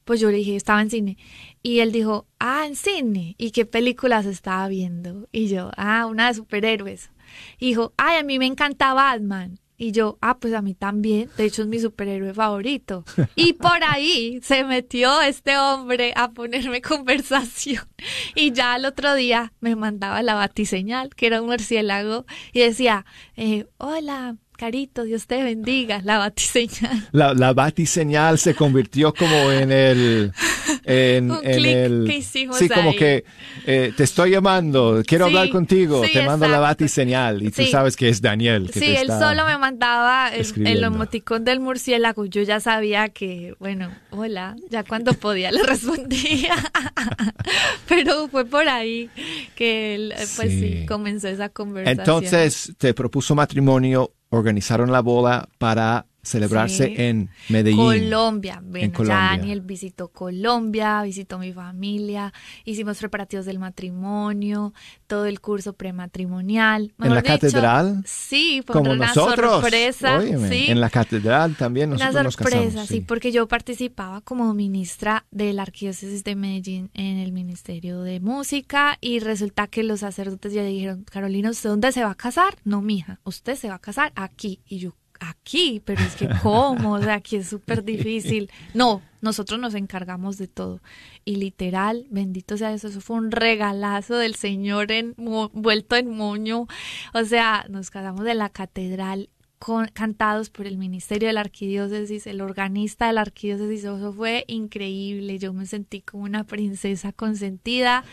Pues 0.03 0.19
yo 0.19 0.31
le 0.31 0.37
dije, 0.37 0.55
estaba 0.55 0.81
en 0.81 0.89
cine. 0.89 1.17
Y 1.63 1.79
él 1.79 1.91
dijo, 1.91 2.27
ah, 2.39 2.65
en 2.65 2.75
cine. 2.75 3.35
¿Y 3.37 3.51
qué 3.51 3.65
películas 3.65 4.25
estaba 4.25 4.67
viendo? 4.67 5.27
Y 5.31 5.47
yo, 5.47 5.71
ah, 5.77 6.05
una 6.07 6.27
de 6.27 6.33
superhéroes. 6.33 7.11
Y 7.59 7.67
dijo, 7.67 7.93
ay, 7.97 8.17
a 8.17 8.23
mí 8.23 8.39
me 8.39 8.45
encanta 8.45 8.93
Batman. 8.93 9.59
Y 9.81 9.93
yo, 9.93 10.19
ah, 10.21 10.37
pues 10.37 10.53
a 10.53 10.61
mí 10.61 10.75
también, 10.75 11.27
de 11.37 11.45
hecho 11.45 11.63
es 11.63 11.67
mi 11.67 11.79
superhéroe 11.79 12.35
favorito. 12.35 13.03
Y 13.35 13.53
por 13.53 13.83
ahí 13.83 14.39
se 14.43 14.63
metió 14.63 15.21
este 15.21 15.57
hombre 15.57 16.13
a 16.15 16.29
ponerme 16.33 16.81
conversación. 16.83 17.87
Y 18.35 18.51
ya 18.51 18.75
el 18.75 18.85
otro 18.85 19.15
día 19.15 19.53
me 19.59 19.75
mandaba 19.75 20.21
la 20.21 20.35
batiseñal, 20.35 21.15
que 21.15 21.25
era 21.25 21.41
un 21.41 21.47
murciélago, 21.47 22.27
y 22.53 22.59
decía, 22.59 23.07
eh, 23.35 23.65
hola, 23.77 24.35
Carito, 24.61 25.05
Dios 25.05 25.25
te 25.25 25.43
bendiga, 25.43 26.01
la 26.03 26.19
batiseñal. 26.19 27.07
La, 27.13 27.33
la 27.33 27.51
batiseñal 27.51 28.37
se 28.37 28.53
convirtió 28.53 29.11
como 29.11 29.51
en 29.51 29.71
el... 29.71 30.31
En, 30.83 31.31
Un 31.31 31.39
en 31.43 31.55
clic 31.57 31.65
el 31.75 32.03
que 32.07 32.17
hicimos 32.17 32.57
sí, 32.57 32.69
como 32.69 32.95
que 32.95 33.25
eh, 33.65 33.91
te 33.97 34.03
estoy 34.03 34.31
llamando, 34.31 35.01
quiero 35.05 35.25
Sí, 35.25 35.29
hablar 35.31 35.49
contigo, 35.49 36.05
sí, 36.05 36.13
te 36.13 36.23
mando 36.25 36.47
la 36.47 36.59
batiseñal 36.59 37.41
y 37.41 37.49
tú 37.49 37.65
sabes 37.65 37.95
que 37.95 38.07
es 38.09 38.21
Daniel. 38.21 38.67
Que 38.67 38.73
Sí, 38.79 38.85
te 38.85 39.01
él 39.01 39.09
está 39.09 39.19
solo 39.19 39.45
me 39.47 39.57
mandaba 39.57 40.29
el, 40.29 40.45
el 40.67 40.83
emoticón 40.83 41.43
del 41.43 41.59
murciélago. 41.59 42.25
Yo 42.25 42.43
ya 42.43 42.59
sabía 42.59 43.09
que, 43.09 43.55
bueno, 43.59 43.91
hola, 44.11 44.55
ya 44.69 44.83
cuando 44.83 45.13
podía 45.13 45.51
le 45.51 45.63
respondía. 45.67 46.53
Pero 47.87 48.27
fue 48.27 48.45
por 48.45 48.67
ahí 48.69 49.09
que 49.55 49.95
él, 49.95 50.11
eh, 50.11 50.25
pues 50.35 50.49
sí, 50.51 50.59
Sí. 50.81 50.85
comenzó 50.85 51.27
esa 51.29 51.49
conversación. 51.49 51.99
Entonces 51.99 52.73
te 52.77 52.93
propuso 52.93 53.33
matrimonio, 53.35 54.11
organizaron 54.31 54.91
la 54.91 55.01
boda 55.01 55.49
para 55.59 56.07
celebrarse 56.23 56.87
Sí. 56.87 56.93
en 56.97 57.29
Medellín. 57.49 57.77
Colombia. 57.77 58.61
Bueno, 58.63 58.93
Colombia. 58.93 59.21
ya 59.31 59.37
Daniel 59.37 59.61
visitó 59.61 60.09
Colombia, 60.09 61.01
visitó 61.03 61.39
mi 61.39 61.53
familia, 61.53 62.33
hicimos 62.65 62.97
preparativos 62.99 63.45
del 63.45 63.59
matrimonio, 63.59 64.73
todo 65.07 65.25
el 65.25 65.39
curso 65.41 65.73
prematrimonial. 65.73 66.93
¿En 66.99 67.09
la 67.13 67.21
dicho, 67.21 67.33
catedral? 67.33 68.03
Sí, 68.05 68.61
fue 68.65 68.73
Como 68.73 68.91
una 68.91 69.07
nosotros. 69.07 69.61
sorpresa. 69.61 70.17
Óyeme, 70.17 70.49
sí. 70.49 70.65
En 70.69 70.79
la 70.81 70.89
catedral 70.89 71.55
también 71.55 71.89
Una 71.91 72.05
nosotros 72.05 72.23
nos 72.23 72.33
sorpresa, 72.35 72.63
casamos. 72.65 72.87
sí, 72.87 73.01
porque 73.01 73.31
yo 73.31 73.47
participaba 73.47 74.21
como 74.21 74.53
ministra 74.53 75.25
de 75.31 75.53
la 75.53 75.63
Arquidiócesis 75.63 76.23
de 76.23 76.35
Medellín 76.35 76.89
en 76.93 77.17
el 77.17 77.31
Ministerio 77.31 78.01
de 78.01 78.19
Música 78.19 78.97
y 79.01 79.19
resulta 79.19 79.67
que 79.67 79.83
los 79.83 80.01
sacerdotes 80.01 80.53
ya 80.53 80.63
dijeron, 80.63 81.03
Carolina, 81.03 81.49
¿usted 81.49 81.69
dónde 81.69 81.91
se 81.91 82.03
va 82.03 82.11
a 82.11 82.15
casar? 82.15 82.55
No, 82.63 82.81
mija, 82.81 83.19
usted 83.23 83.55
se 83.55 83.69
va 83.69 83.75
a 83.75 83.79
casar 83.79 84.11
aquí. 84.15 84.61
Y 84.67 84.79
yo, 84.79 84.93
aquí, 85.21 85.81
pero 85.85 86.01
es 86.01 86.15
que 86.15 86.27
¿cómo? 86.41 86.93
O 86.93 87.01
sea, 87.01 87.15
aquí 87.15 87.37
es 87.37 87.47
súper 87.47 87.83
difícil. 87.83 88.51
No, 88.73 89.01
nosotros 89.21 89.59
nos 89.59 89.75
encargamos 89.75 90.37
de 90.37 90.47
todo. 90.47 90.81
Y 91.23 91.35
literal, 91.35 92.07
bendito 92.09 92.57
sea 92.57 92.73
eso, 92.73 92.87
eso 92.87 93.01
fue 93.01 93.17
un 93.17 93.31
regalazo 93.31 94.15
del 94.15 94.35
Señor 94.35 94.91
en, 94.91 95.13
vuelto 95.53 95.95
en 95.95 96.09
moño. 96.09 96.67
O 97.13 97.23
sea, 97.23 97.65
nos 97.69 97.91
casamos 97.91 98.25
en 98.27 98.39
la 98.39 98.49
catedral 98.49 99.29
con- 99.63 99.89
cantados 99.93 100.49
por 100.49 100.65
el 100.65 100.79
Ministerio 100.79 101.27
de 101.27 101.33
la 101.33 101.41
Arquidiócesis, 101.41 102.25
el 102.25 102.41
organista 102.41 103.05
de 103.05 103.13
la 103.13 103.21
Arquidiócesis, 103.21 103.81
eso 103.83 104.11
fue 104.11 104.43
increíble, 104.47 105.37
yo 105.37 105.53
me 105.53 105.67
sentí 105.67 106.01
como 106.01 106.23
una 106.23 106.45
princesa 106.45 107.11
consentida, 107.13 108.03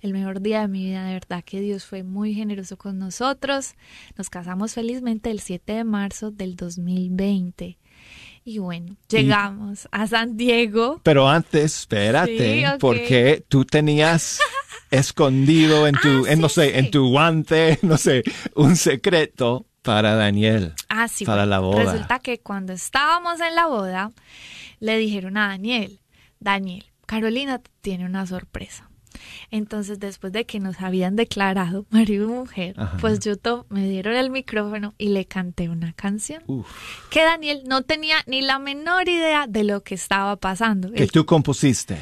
el 0.00 0.12
mejor 0.12 0.40
día 0.42 0.62
de 0.62 0.68
mi 0.68 0.86
vida, 0.86 1.04
de 1.06 1.12
verdad 1.12 1.44
que 1.44 1.60
Dios 1.60 1.84
fue 1.84 2.02
muy 2.02 2.34
generoso 2.34 2.76
con 2.76 2.98
nosotros, 2.98 3.74
nos 4.16 4.28
casamos 4.28 4.74
felizmente 4.74 5.30
el 5.30 5.38
7 5.38 5.72
de 5.74 5.84
marzo 5.84 6.32
del 6.32 6.56
2020 6.56 7.78
y 8.44 8.58
bueno, 8.58 8.96
llegamos 9.08 9.86
a 9.92 10.06
San 10.08 10.36
Diego. 10.36 11.00
Pero 11.04 11.28
antes, 11.28 11.78
espérate, 11.80 12.38
Sí, 12.38 12.64
porque 12.80 13.44
tú 13.46 13.64
tenías 13.64 14.40
escondido 14.90 15.86
en 15.86 15.94
tu, 16.02 16.24
Ah, 16.26 16.32
en, 16.32 16.40
no 16.40 16.48
sé, 16.48 16.70
sí. 16.72 16.78
en 16.78 16.90
tu 16.90 17.08
guante, 17.10 17.78
no 17.82 17.96
sé, 17.98 18.24
un 18.56 18.74
secreto 18.76 19.66
para 19.82 20.14
Daniel. 20.14 20.74
Ah, 20.88 21.08
sí, 21.08 21.24
Para 21.24 21.42
bueno, 21.42 21.50
la 21.50 21.58
boda. 21.60 21.92
Resulta 21.92 22.18
que 22.18 22.40
cuando 22.40 22.72
estábamos 22.72 23.40
en 23.40 23.54
la 23.54 23.66
boda, 23.66 24.10
le 24.80 24.98
dijeron 24.98 25.36
a 25.36 25.48
Daniel, 25.48 26.00
Daniel, 26.40 26.84
Carolina 27.06 27.60
tiene 27.80 28.04
una 28.04 28.26
sorpresa. 28.26 28.84
Entonces, 29.50 29.98
después 29.98 30.32
de 30.32 30.44
que 30.44 30.60
nos 30.60 30.80
habían 30.80 31.16
declarado 31.16 31.86
marido 31.90 32.24
y 32.26 32.32
mujer, 32.32 32.74
Ajá. 32.78 32.98
pues 33.00 33.18
yo 33.20 33.34
me 33.70 33.88
dieron 33.88 34.14
el 34.14 34.30
micrófono 34.30 34.94
y 34.98 35.08
le 35.08 35.24
canté 35.24 35.68
una 35.70 35.92
canción 35.94 36.42
Uf, 36.46 36.68
que 37.10 37.24
Daniel 37.24 37.62
no 37.66 37.82
tenía 37.82 38.16
ni 38.26 38.42
la 38.42 38.58
menor 38.58 39.08
idea 39.08 39.46
de 39.48 39.64
lo 39.64 39.82
que 39.82 39.94
estaba 39.94 40.36
pasando. 40.36 40.92
que 40.92 41.06
tú 41.06 41.24
compusiste. 41.24 41.98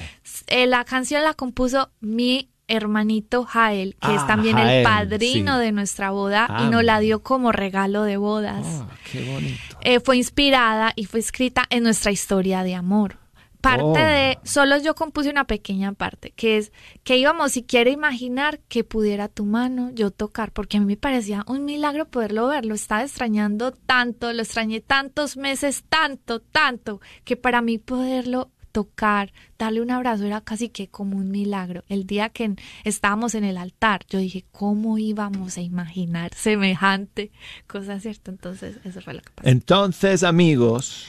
eh, 0.48 0.66
la 0.66 0.84
canción 0.84 1.22
la 1.22 1.34
compuso 1.34 1.90
mi 2.00 2.50
hermanito 2.68 3.44
Jael, 3.44 3.94
que 4.00 4.08
Ah, 4.08 4.16
es 4.16 4.26
también 4.26 4.56
Jael, 4.56 4.78
el 4.78 4.84
padrino 4.84 5.56
sí. 5.58 5.64
de 5.64 5.72
nuestra 5.72 6.10
boda 6.10 6.46
Ah, 6.48 6.64
y 6.64 6.70
nos 6.70 6.84
la 6.84 6.98
dio 7.00 7.22
como 7.22 7.52
regalo 7.52 8.02
de 8.02 8.16
bodas. 8.16 8.66
Ah, 8.66 8.88
qué 9.10 9.24
bonito. 9.24 9.78
Eh, 9.82 10.00
fue 10.00 10.16
inspirada 10.16 10.92
y 10.96 11.04
fue 11.06 11.20
escrita 11.20 11.64
en 11.70 11.82
nuestra 11.84 12.10
historia 12.12 12.62
de 12.62 12.74
amor. 12.74 13.18
Parte 13.62 13.82
Oh. 13.84 13.94
de, 13.94 14.38
solo 14.44 14.76
yo 14.76 14.94
compuse 14.94 15.28
una 15.28 15.44
pequeña 15.44 15.92
parte, 15.92 16.30
que 16.30 16.56
es 16.58 16.72
que 17.02 17.16
íbamos 17.16 17.50
siquiera 17.52 17.90
imaginar 17.90 18.60
que 18.68 18.84
pudiera 18.84 19.26
tu 19.28 19.44
mano 19.44 19.90
yo 19.92 20.12
tocar, 20.12 20.52
porque 20.52 20.76
a 20.76 20.80
mí 20.80 20.86
me 20.86 20.96
parecía 20.96 21.42
un 21.48 21.64
milagro 21.64 22.06
poderlo 22.06 22.46
ver, 22.46 22.64
lo 22.64 22.74
estaba 22.76 23.02
extrañando 23.02 23.72
tanto, 23.72 24.32
lo 24.32 24.42
extrañé 24.42 24.80
tantos 24.82 25.36
meses, 25.36 25.82
tanto, 25.88 26.38
tanto, 26.40 27.00
que 27.24 27.36
para 27.36 27.60
mí 27.60 27.78
poderlo 27.78 28.50
tocar, 28.76 29.32
darle 29.58 29.80
un 29.80 29.90
abrazo 29.90 30.26
era 30.26 30.42
casi 30.42 30.68
que 30.68 30.86
como 30.86 31.16
un 31.16 31.30
milagro. 31.30 31.82
El 31.88 32.06
día 32.06 32.28
que 32.28 32.56
estábamos 32.84 33.34
en 33.34 33.42
el 33.42 33.56
altar, 33.56 34.04
yo 34.10 34.18
dije, 34.18 34.44
¿cómo 34.52 34.98
íbamos 34.98 35.56
a 35.56 35.62
imaginar 35.62 36.34
semejante 36.34 37.30
cosa, 37.66 37.98
cierto? 38.00 38.30
Entonces, 38.30 38.76
eso 38.84 39.00
fue 39.00 39.14
lo 39.14 39.22
que 39.22 39.30
pasó. 39.34 39.48
Entonces, 39.48 40.22
amigos, 40.24 41.06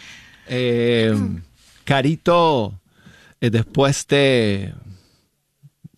eh, 0.47 1.13
Carito, 1.83 2.79
eh, 3.41 3.49
después 3.49 4.07
de 4.07 4.73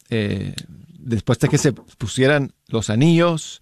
eh, 0.10 0.56
después 0.98 1.38
de 1.38 1.50
que 1.50 1.60
se 1.60 1.72
pusieran 1.72 2.52
los 2.66 2.90
anillos, 2.90 3.62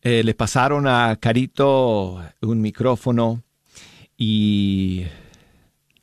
eh, 0.00 0.24
le 0.24 0.32
pasaron 0.32 0.86
a 0.86 1.14
Carito 1.20 2.22
un 2.40 2.62
micrófono 2.62 3.42
y 4.16 5.04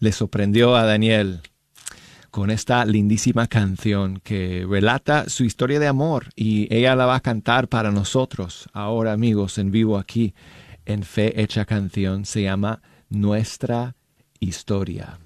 le 0.02 0.12
sorprendió 0.12 0.76
a 0.76 0.84
Daniel 0.84 1.42
con 2.32 2.50
esta 2.50 2.84
lindísima 2.86 3.48
canción 3.48 4.20
que 4.24 4.66
relata 4.68 5.30
su 5.30 5.44
historia 5.44 5.80
de 5.80 5.88
amor 5.88 6.30
y 6.36 6.74
ella 6.76 6.96
la 6.96 7.06
va 7.06 7.16
a 7.16 7.20
cantar 7.22 7.68
para 7.68 7.92
nosotros 7.92 8.68
ahora 8.74 9.14
amigos 9.14 9.58
en 9.60 9.70
vivo 9.72 9.98
aquí 9.98 10.34
en 10.86 11.04
Fe 11.04 11.42
Hecha 11.42 11.66
Canción. 11.66 12.26
Se 12.26 12.42
llama 12.42 12.82
Nuestra 13.10 13.96
Historia. 14.40 15.20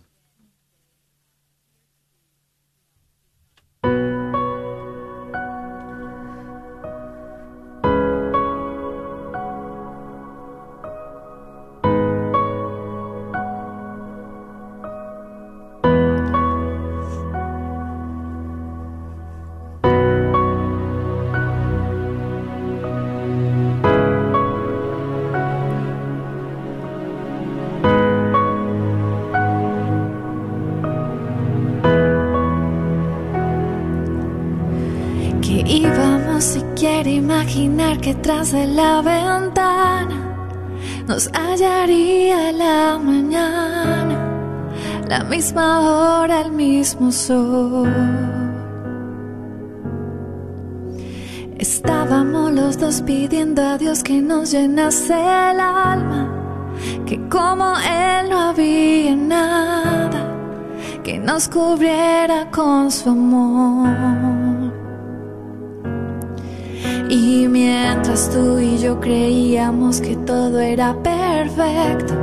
Tras 38.25 38.53
de 38.53 38.65
la 38.65 39.03
ventana 39.03 40.17
nos 41.07 41.29
hallaría 41.31 42.51
la 42.51 42.97
mañana, 42.97 44.17
la 45.07 45.23
misma 45.25 45.67
hora, 45.81 46.41
el 46.41 46.51
mismo 46.51 47.11
sol. 47.11 47.87
Estábamos 51.59 52.51
los 52.51 52.79
dos 52.79 53.03
pidiendo 53.03 53.61
a 53.61 53.77
Dios 53.77 54.01
que 54.01 54.19
nos 54.19 54.49
llenase 54.49 55.13
el 55.13 55.59
alma, 55.59 56.27
que 57.05 57.29
como 57.29 57.75
Él 57.77 58.31
no 58.31 58.39
había 58.39 59.15
nada 59.15 60.21
que 61.03 61.19
nos 61.19 61.47
cubriera 61.47 62.49
con 62.49 62.89
su 62.89 63.07
amor. 63.11 64.44
Y 67.09 67.47
mientras 67.47 68.29
tú 68.31 68.57
y 68.57 68.77
yo 68.79 68.99
creíamos 68.99 70.01
que 70.01 70.15
todo 70.15 70.59
era 70.59 70.95
perfecto, 70.95 72.15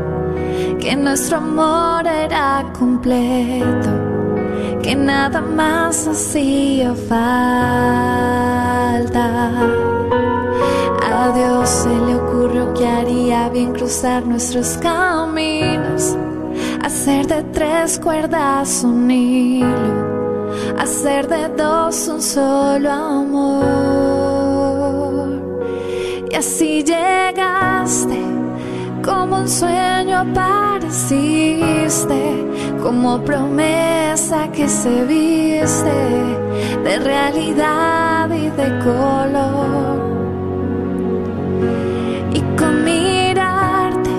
que 0.81 0.97
nuestro 0.97 1.37
amor 1.37 2.05
era 2.07 2.65
completo, 2.77 3.91
que 4.83 4.97
nada 4.97 5.41
más 5.41 6.09
hacía 6.09 6.95
falta. 6.95 7.63
A 11.05 11.33
Dios 11.33 11.69
se 11.69 11.89
le 11.89 12.17
ocurrió 12.17 12.75
que 12.75 12.85
haría 12.87 13.49
bien 13.51 13.73
cruzar 13.73 14.27
nuestros 14.27 14.77
caminos, 14.79 16.17
hacer 16.83 17.29
de 17.29 17.45
tres 17.53 18.01
cuerdas 18.01 18.83
un 18.83 19.09
hilo, 19.09 19.69
hacer 20.77 21.29
de 21.29 21.49
dos 21.51 22.09
un 22.09 22.21
solo 22.21 22.91
amor. 22.91 23.92
Y 26.33 26.35
así 26.35 26.83
llegaste, 26.83 28.19
como 29.05 29.37
un 29.41 29.49
sueño 29.51 30.21
apareciste, 30.21 30.97
como 32.83 33.21
promesa 33.23 34.51
que 34.51 34.67
se 34.67 35.05
viste 35.05 35.93
de 36.85 36.99
realidad 37.01 38.31
y 38.31 38.49
de 38.49 38.79
color. 38.79 40.01
Y 42.33 42.41
con 42.57 42.83
mirarte 42.83 44.11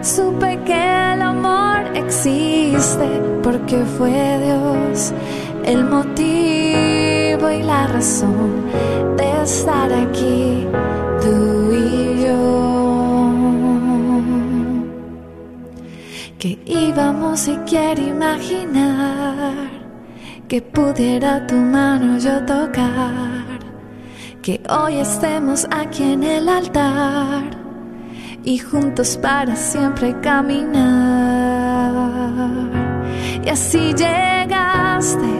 supe 0.00 0.58
que 0.64 1.12
el 1.12 1.20
amor 1.20 1.80
existe 1.94 3.06
porque 3.42 3.84
fue 3.98 4.40
Dios 4.42 5.12
el 5.62 5.84
motivo 5.84 7.50
y 7.50 7.62
la 7.62 7.86
razón 7.88 8.64
de 9.18 9.42
estar 9.42 9.92
aquí 9.92 10.66
Que 16.44 16.58
íbamos 16.66 17.40
siquiera 17.40 17.98
imaginar 18.02 19.54
que 20.46 20.60
pudiera 20.60 21.46
tu 21.46 21.54
mano 21.54 22.18
yo 22.18 22.44
tocar 22.44 23.60
que 24.42 24.60
hoy 24.68 24.96
estemos 24.96 25.66
aquí 25.70 26.02
en 26.02 26.22
el 26.22 26.46
altar 26.46 27.44
y 28.44 28.58
juntos 28.58 29.16
para 29.16 29.56
siempre 29.56 30.20
caminar. 30.20 30.74
Y 33.42 33.48
así 33.48 33.94
llegaste, 33.94 35.32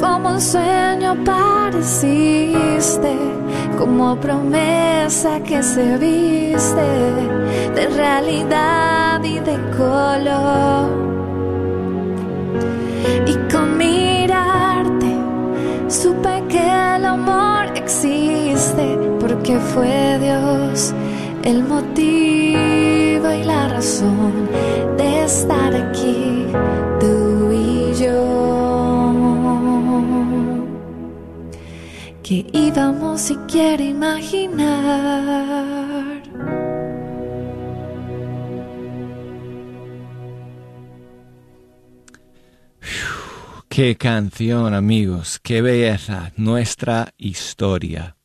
como 0.00 0.30
un 0.30 0.40
sueño 0.40 1.16
pareciste, 1.24 3.16
como 3.78 4.16
promesa 4.16 5.40
que 5.40 5.62
se 5.62 5.98
viste 5.98 6.88
de 7.74 7.86
realidad 7.94 9.22
y 9.22 9.38
de 9.40 9.56
color. 9.76 10.90
Y 13.26 13.34
con 13.52 13.76
mirarte 13.78 15.12
supe 15.88 16.42
que 16.48 16.96
el 16.96 17.04
amor 17.04 17.66
existe 17.74 18.98
porque 19.20 19.58
fue 19.58 20.18
Dios 20.20 20.94
el 21.44 21.62
motivo 21.62 23.30
y 23.30 23.44
la 23.44 23.68
razón 23.68 24.48
de 24.96 25.24
estar 25.24 25.74
aquí, 25.74 26.46
tú 26.98 27.52
y 27.52 27.94
yo. 28.02 28.43
Que 32.34 32.44
íbamos 32.52 33.20
siquiera 33.20 33.80
imaginar. 33.80 34.64
Qué 43.68 43.96
canción, 43.96 44.74
amigos, 44.74 45.38
qué 45.44 45.62
belleza, 45.62 46.32
nuestra 46.36 47.14
historia. 47.18 48.16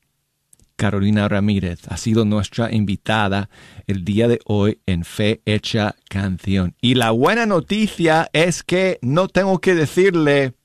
Carolina 0.75 1.27
Ramírez 1.27 1.81
ha 1.87 1.97
sido 1.97 2.25
nuestra 2.25 2.73
invitada 2.73 3.51
el 3.85 4.03
día 4.05 4.27
de 4.27 4.39
hoy 4.45 4.81
en 4.87 5.03
Fe 5.03 5.43
Hecha 5.45 5.93
Canción. 6.09 6.73
Y 6.81 6.95
la 6.95 7.11
buena 7.11 7.45
noticia 7.45 8.27
es 8.33 8.63
que 8.63 8.97
no 9.03 9.27
tengo 9.27 9.59
que 9.59 9.75
decirle 9.75 10.55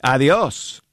adiós, 0.00 0.83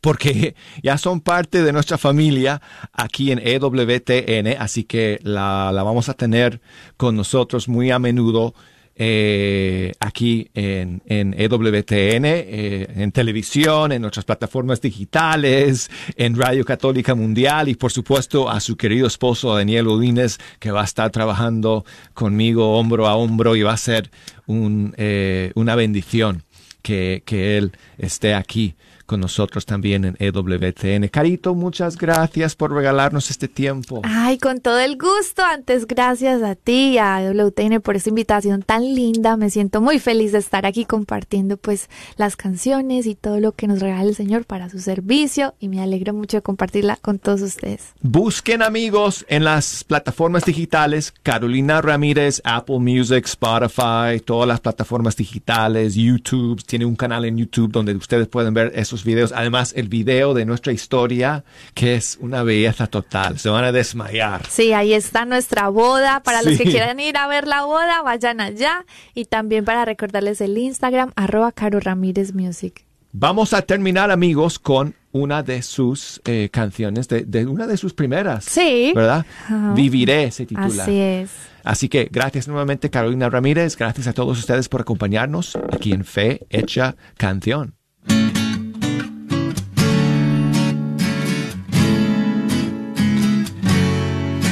porque 0.00 0.54
ya 0.82 0.98
son 0.98 1.20
parte 1.20 1.62
de 1.62 1.72
nuestra 1.72 1.98
familia 1.98 2.60
aquí 2.92 3.32
en 3.32 3.40
EWTN, 3.42 4.56
así 4.58 4.84
que 4.84 5.20
la, 5.22 5.70
la 5.72 5.82
vamos 5.82 6.08
a 6.08 6.14
tener 6.14 6.60
con 6.96 7.16
nosotros 7.16 7.68
muy 7.68 7.90
a 7.90 7.98
menudo 7.98 8.54
eh, 9.02 9.94
aquí 9.98 10.50
en, 10.52 11.00
en 11.06 11.34
EWTN, 11.38 12.24
eh, 12.26 12.86
en 12.96 13.12
televisión, 13.12 13.92
en 13.92 14.02
nuestras 14.02 14.26
plataformas 14.26 14.82
digitales, 14.82 15.90
en 16.16 16.36
Radio 16.36 16.66
Católica 16.66 17.14
Mundial 17.14 17.70
y 17.70 17.76
por 17.76 17.92
supuesto 17.92 18.50
a 18.50 18.60
su 18.60 18.76
querido 18.76 19.06
esposo 19.06 19.54
Daniel 19.54 19.88
Odines 19.88 20.38
que 20.58 20.70
va 20.70 20.82
a 20.82 20.84
estar 20.84 21.10
trabajando 21.10 21.86
conmigo 22.12 22.78
hombro 22.78 23.06
a 23.08 23.14
hombro 23.14 23.56
y 23.56 23.62
va 23.62 23.72
a 23.72 23.78
ser 23.78 24.10
un, 24.46 24.92
eh, 24.98 25.52
una 25.54 25.76
bendición 25.76 26.44
que, 26.82 27.22
que 27.24 27.56
él 27.56 27.72
esté 27.96 28.34
aquí 28.34 28.74
con 29.10 29.18
nosotros 29.18 29.66
también 29.66 30.04
en 30.04 30.16
EWTN. 30.20 31.08
Carito, 31.08 31.56
muchas 31.56 31.98
gracias 31.98 32.54
por 32.54 32.72
regalarnos 32.72 33.28
este 33.28 33.48
tiempo. 33.48 34.02
Ay, 34.04 34.38
con 34.38 34.60
todo 34.60 34.78
el 34.78 34.96
gusto. 34.96 35.42
Antes, 35.42 35.88
gracias 35.88 36.44
a 36.44 36.54
ti 36.54 36.90
y 36.92 36.98
a 36.98 37.20
EWTN 37.20 37.80
por 37.80 37.96
esta 37.96 38.10
invitación 38.10 38.62
tan 38.62 38.94
linda. 38.94 39.36
Me 39.36 39.50
siento 39.50 39.80
muy 39.80 39.98
feliz 39.98 40.30
de 40.30 40.38
estar 40.38 40.64
aquí 40.64 40.84
compartiendo 40.84 41.56
pues 41.56 41.90
las 42.18 42.36
canciones 42.36 43.06
y 43.06 43.16
todo 43.16 43.40
lo 43.40 43.50
que 43.50 43.66
nos 43.66 43.80
regala 43.80 44.04
el 44.04 44.14
Señor 44.14 44.44
para 44.44 44.70
su 44.70 44.78
servicio 44.78 45.54
y 45.58 45.68
me 45.68 45.82
alegro 45.82 46.14
mucho 46.14 46.36
de 46.36 46.42
compartirla 46.42 46.94
con 46.94 47.18
todos 47.18 47.42
ustedes. 47.42 47.94
Busquen 48.02 48.62
amigos 48.62 49.26
en 49.28 49.42
las 49.42 49.82
plataformas 49.82 50.44
digitales, 50.44 51.12
Carolina 51.24 51.82
Ramírez, 51.82 52.40
Apple 52.44 52.78
Music, 52.78 53.24
Spotify, 53.26 54.20
todas 54.24 54.46
las 54.46 54.60
plataformas 54.60 55.16
digitales, 55.16 55.96
YouTube, 55.96 56.62
tiene 56.62 56.84
un 56.84 56.94
canal 56.94 57.24
en 57.24 57.38
YouTube 57.38 57.72
donde 57.72 57.96
ustedes 57.96 58.28
pueden 58.28 58.54
ver 58.54 58.70
esos 58.76 58.99
videos. 59.04 59.32
Además, 59.32 59.72
el 59.76 59.88
video 59.88 60.34
de 60.34 60.44
nuestra 60.44 60.72
historia, 60.72 61.44
que 61.74 61.94
es 61.94 62.18
una 62.20 62.42
belleza 62.42 62.86
total. 62.86 63.38
Se 63.38 63.48
van 63.48 63.64
a 63.64 63.72
desmayar. 63.72 64.46
Sí, 64.48 64.72
ahí 64.72 64.92
está 64.92 65.24
nuestra 65.24 65.68
boda. 65.68 66.22
Para 66.22 66.42
los 66.42 66.56
que 66.56 66.64
quieran 66.64 67.00
ir 67.00 67.16
a 67.16 67.26
ver 67.26 67.46
la 67.46 67.64
boda, 67.64 68.02
vayan 68.02 68.40
allá. 68.40 68.84
Y 69.14 69.26
también 69.26 69.64
para 69.64 69.84
recordarles 69.84 70.40
el 70.40 70.56
Instagram, 70.58 71.12
arroba 71.16 71.52
Caro 71.52 71.80
Ramírez 71.80 72.34
Music. 72.34 72.84
Vamos 73.12 73.52
a 73.54 73.62
terminar, 73.62 74.10
amigos, 74.10 74.58
con 74.58 74.94
una 75.12 75.42
de 75.42 75.62
sus 75.62 76.20
eh, 76.24 76.48
canciones, 76.52 77.08
de, 77.08 77.24
de 77.24 77.46
una 77.46 77.66
de 77.66 77.76
sus 77.76 77.92
primeras. 77.92 78.44
Sí. 78.44 78.92
¿Verdad? 78.94 79.26
Ajá. 79.44 79.72
Viviré 79.74 80.30
se 80.30 80.46
titula. 80.46 80.84
Así 80.84 80.98
es. 80.98 81.30
Así 81.64 81.88
que 81.88 82.08
gracias 82.10 82.48
nuevamente, 82.48 82.90
Carolina 82.90 83.28
Ramírez. 83.28 83.76
Gracias 83.76 84.06
a 84.06 84.12
todos 84.12 84.38
ustedes 84.38 84.68
por 84.68 84.82
acompañarnos 84.82 85.58
aquí 85.72 85.92
en 85.92 86.04
Fe 86.04 86.46
Hecha 86.50 86.96
Canción. 87.16 87.74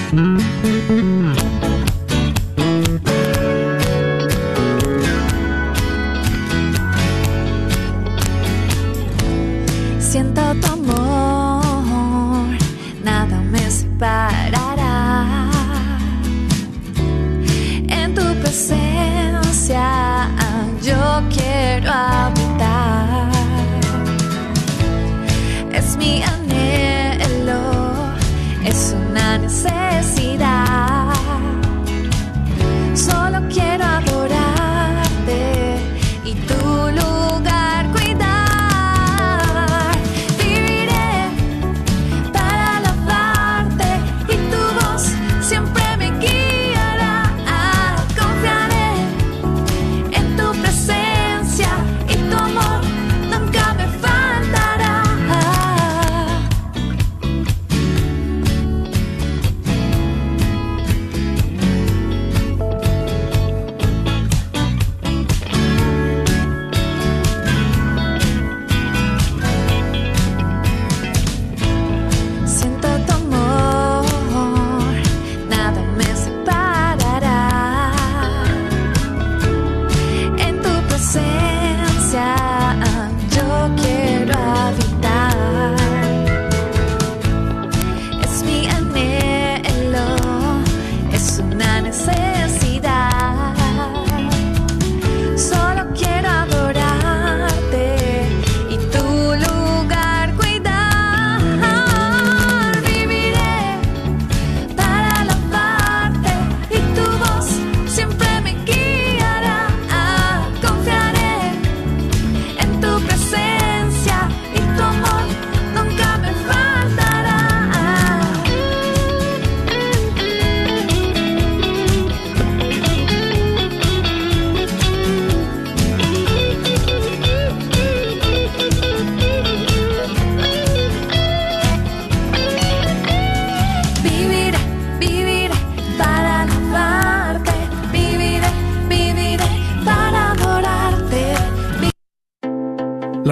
Siento 0.08 0.47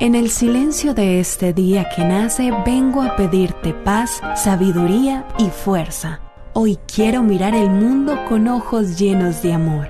en 0.00 0.14
el 0.14 0.30
silencio 0.30 0.92
de 0.94 1.20
este 1.20 1.52
día 1.52 1.88
que 1.94 2.04
nace 2.04 2.52
vengo 2.66 3.02
a 3.02 3.16
pedirte 3.16 3.72
paz, 3.72 4.20
sabiduría 4.34 5.26
y 5.38 5.50
fuerza. 5.50 6.20
Hoy 6.52 6.78
quiero 6.92 7.22
mirar 7.22 7.54
el 7.54 7.70
mundo 7.70 8.18
con 8.28 8.48
ojos 8.48 8.98
llenos 8.98 9.42
de 9.42 9.52
amor, 9.52 9.88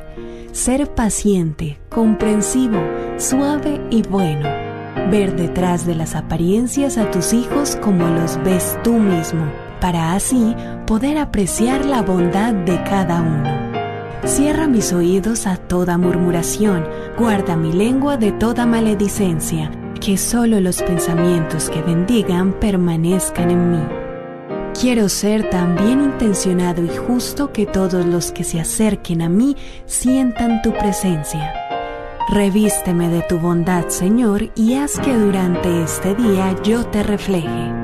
ser 0.53 0.95
paciente, 0.95 1.79
comprensivo, 1.89 2.79
suave 3.19 3.81
y 3.91 4.03
bueno, 4.03 4.49
ver 5.11 5.37
detrás 5.37 5.87
de 5.87 5.95
las 5.95 6.15
apariencias 6.15 6.99
a 6.99 7.11
tus 7.11 7.33
hijos 7.33 7.77
como 7.77 8.07
los 8.09 8.43
ves 8.45 8.79
tú 8.83 8.95
mismo, 8.95 9.51
para 9.81 10.15
así 10.15 10.55
poder 10.87 11.19
apreciar 11.19 11.85
la 11.85 12.03
bondad 12.03 12.53
de 12.53 12.83
cada 12.85 13.21
uno. 13.21 13.74
Cierra 14.27 14.66
mis 14.66 14.95
oídos 14.95 15.47
a 15.47 15.59
toda 15.59 15.99
murmuración, 15.99 16.89
guarda 17.18 17.57
mi 17.57 17.75
lengua 17.75 18.16
de 18.16 18.33
toda 18.33 18.64
maledicencia, 18.64 19.70
que 20.01 20.16
solo 20.16 20.61
los 20.61 20.81
pensamientos 20.81 21.68
que 21.68 21.83
bendigan 21.83 22.55
permanezcan 22.55 23.51
en 23.51 23.70
mí. 23.70 23.83
Quiero 24.81 25.11
ser 25.11 25.51
tan 25.51 25.77
bien 25.77 26.03
intencionado 26.03 26.83
y 26.83 26.89
justo 26.89 27.53
que 27.53 27.66
todos 27.66 28.07
los 28.07 28.33
que 28.33 28.45
se 28.45 28.61
acerquen 28.61 29.20
a 29.20 29.29
mí 29.29 29.57
sientan 29.85 30.62
tu 30.62 30.72
presencia. 30.72 31.53
Revísteme 32.31 33.11
de 33.11 33.20
tu 33.29 33.39
bondad, 33.39 33.89
Señor, 33.89 34.51
y 34.57 34.75
haz 34.75 34.99
que 35.01 35.14
durante 35.14 35.83
este 35.83 36.14
día 36.14 36.57
yo 36.62 36.87
te 36.87 37.03
refleje. 37.03 37.84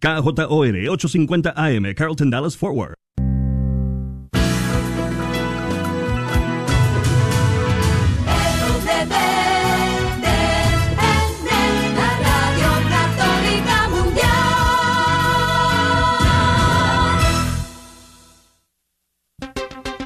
KJOR 0.00 0.76
850 0.76 1.52
AM, 1.56 1.94
Carlton 1.94 2.30
Dallas 2.30 2.54
Forward. 2.54 2.94